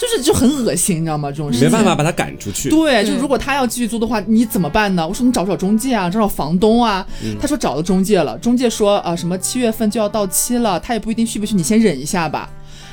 [0.00, 1.30] 就是就很恶心，你知道吗？
[1.30, 2.70] 这种事情没办法把他赶出去。
[2.70, 5.06] 对，就对如果他要继续租的话，你怎么办呢？
[5.06, 7.06] 我说你找找中介啊，找找房东啊。
[7.22, 12.48] 嗯他说找了中介了，中介说啊、什么七月份就要到期了，他也不一定续不续，你先忍一下吧。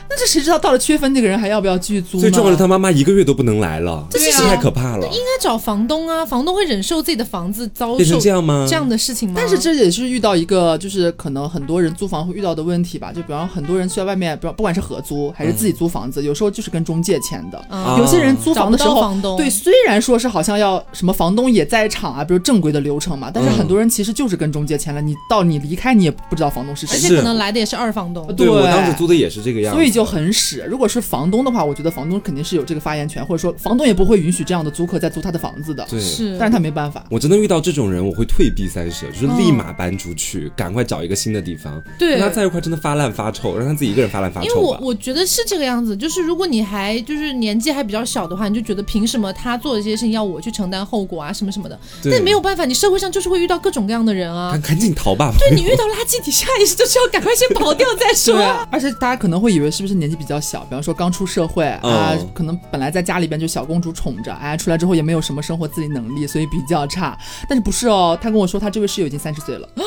[0.09, 2.21] 那这谁知道到了七月份那个人还要不要继续租呢？
[2.21, 5.05] 最重要的，他妈妈一个月都不能来了，这其实太可怕了。
[5.07, 8.65] 应该找房东啊，房东会忍受自己的房子遭变受成这样吗？
[8.67, 9.35] 这样的事情吗？
[9.37, 13.11] 但是这也是遇到一个，就是可能很多人租房会遇到的问题吧。
[13.13, 17.61] 就比方很多人去在外面，不不管是合租还是自己租房子，有时候就是跟中介签的。
[17.69, 28.25] 嗯有些人租房的时候，对，虽然说是好像要什么房东也在场啊，比如正规的流程嘛，但是嗯很多人其实就是跟中介签了，你到你离开你也不知道房东是谁，而且可能来的也是二房东。
[28.35, 29.77] 对我当时租的也是这个样子。
[29.77, 30.63] 所以就很屎。
[30.69, 35.83] 如果是房东的话，我觉得房东肯定是有这个发言权，或者说房东也不会允许这样的租客再租他的房子的。
[35.89, 35.99] 对。
[35.99, 37.03] 是，但是他没办法。
[37.09, 41.81] 我真的遇到这种人，我会退避三舍，就是立马搬出去，赶快找一个新的地方。
[41.97, 44.77] 对跟他在一块真的发烂发臭，让他自己一个人发烂发臭因为我。
[44.79, 51.77] 我觉得是这个样子，就是如果你还就是年纪还比较小的话，你就觉得凭什么他做的这些事情要我去承担后果啊，什么什么的。
[52.03, 54.77] 对但没有办法，你社会上就是会遇到各种各样的人啊赶。
[54.77, 55.33] 赶紧逃吧！
[55.39, 58.43] 对你遇到垃圾，你下意识就是要赶快先跑掉再说 对。
[58.43, 61.79] 啊，而且大家可能会以为是不是年纪比较小，比方说刚出社会、啊
[62.11, 67.17] 嗯，可能本来在家里边就小公主宠着，哎，出来之后也没有什么生活自理能力，所以比较差。
[67.47, 68.19] 但是不是哦？
[68.21, 69.69] 他跟我说他这位室友已经三十岁了，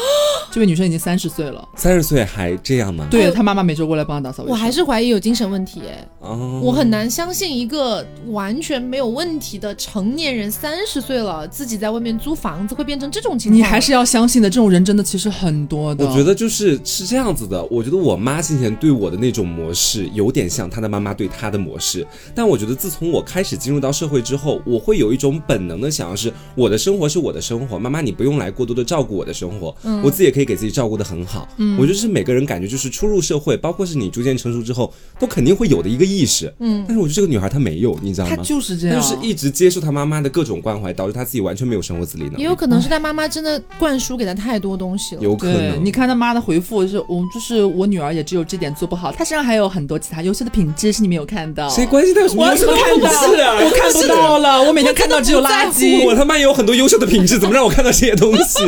[0.51, 1.67] 这位女生已经三十岁了。
[1.77, 3.07] 三十岁还这样吗？
[3.11, 4.53] 对她妈妈每周过来帮她打扫卫生。
[4.53, 13.59] 我还是怀疑有精神问题哎，哦，我很难相信一个完全没有问题的成年人，三十岁了自己在外面租房子会变成这种情况。
[13.59, 16.07] 你还是要相信的，这种人真的其实很多的。
[16.07, 31.49] 我觉得就是是这样子的，我觉得我妈先前对我的那种模式有点像她的妈妈对她的模式，但我觉得自从我开始进入到社会之后，我会有一种本能的想要是我的生活是我的生活，妈妈你不用来过多的照顾我的生活，嗯我自己也可以给自己照顾的很好。
[31.79, 36.53] 我觉得是每个人感觉就是初入社会，包括是你逐渐成熟之后，都肯定会有的一个意识。
[36.59, 38.37] 嗯但是我觉得这个女孩她没有，你知道吗？
[38.37, 38.43] 她？
[38.43, 42.43] 就是这样，她就是一直接受她妈妈的各种关怀，导致她自己完全没有生活自理能力。
[42.43, 45.23] 也有可能是她妈妈真的灌输给她太多东西了。
[45.23, 51.69] 有可，能，你看她妈的回复是，我就是我女儿也只有这点做不好，她身上还有很多其他优秀的品质是你没有看到。
[51.69, 53.59] 谁关心她有什么我优秀的看不品质啊？
[53.59, 56.05] 到，我看不到了，我每天看到只有垃圾。
[56.05, 58.59] 我他妈也有很多优秀的品质，怎么让我看到这些东西？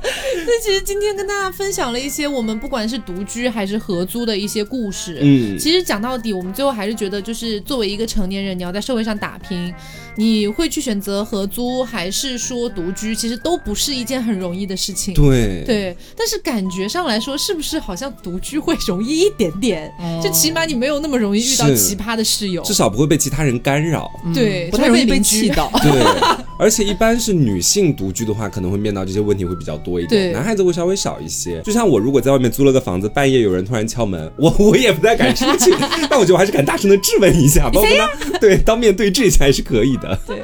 [0.46, 5.18] 那其实今天跟大家分享了一些我们不管是独居还是合租的一些故事。
[5.20, 9.74] 嗯，其实讲到底，我们最后还是觉得，就是作为一个成年人，你要在社会上打拼，
[10.16, 15.12] 你会去选择合租还是说独居，其实都不是一件很容易的事情。
[15.14, 19.92] 对，对，但是感觉上来说，是不是好像独居会容易一点点？
[20.22, 22.62] 就起码你没有那么容易遇到奇葩的室友。
[22.62, 24.10] 至少不会被其他人干扰。
[24.32, 25.48] 对，不太容易被气。
[25.48, 25.70] 到。
[25.82, 31.60] 对，而且一般是女性独居的话，可能会面到这些问题会比较多一点，对男孩子会稍微少一些。
[31.62, 35.72] 就像我如果在外面租了个房子，半夜有人突然敲门， 我我也不太敢出去，
[36.10, 40.18] 但我觉得我还是敢大声的质问一下，包括他对当面对质一下还是可以的。
[40.26, 40.42] 对，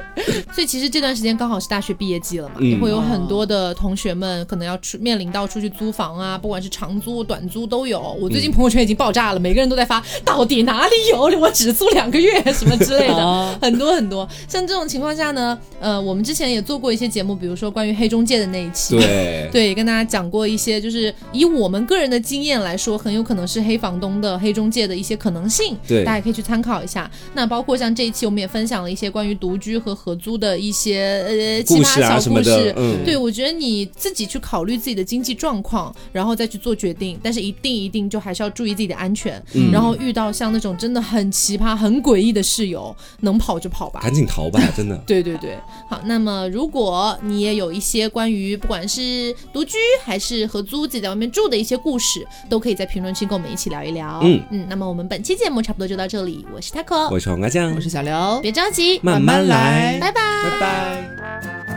[0.53, 8.01] 所以其实这段时间刚好是大学毕业季了嘛，嗯也会有很多的同学们可能要出面临到出去租房啊，不管是长租、短租都有。
[8.21, 14.29] 我最近朋友圈已经爆炸了，每个人都在发到底哪里有，我只租两个月什么之类的，哦很多很多。
[14.49, 18.97] 像这种情况下呢，呃，我们之前也做过一些节目，比如说关于黑中介的那一期。
[18.97, 27.11] 对， 对，也跟大家讲过一些，就是以我们个人的经验来说，很有可能是黑房东的黑中介的一些可能性，对大家可以去参考一下。
[27.35, 39.43] 那包括像这一期，我们也分享了一些关于独居和合租的一些呃奇故事啊葩小故什么的事。，嗯，对，我觉得你自己去考虑自己的经济状况，然后再去做决定，但是一定一定就还是要注意自己的安全。
[39.55, 44.01] 嗯然后遇到像那种真的很奇葩、很诡异的室友，能跑就跑吧。
[44.03, 44.97] 赶紧逃吧，真的。
[45.07, 45.57] 对对对，
[45.95, 54.21] 好，那么如果你也有一些关于不管是独居还是合租自己在外面住的一些故事，都可以在评论区跟我们一起聊一聊。
[54.23, 60.21] 嗯嗯，那么我们本期节目差不多就到这里，我是 taco，我是黄瓜酱我，是小刘，别着急，慢慢来，拜拜。
[60.43, 61.74] 拜拜。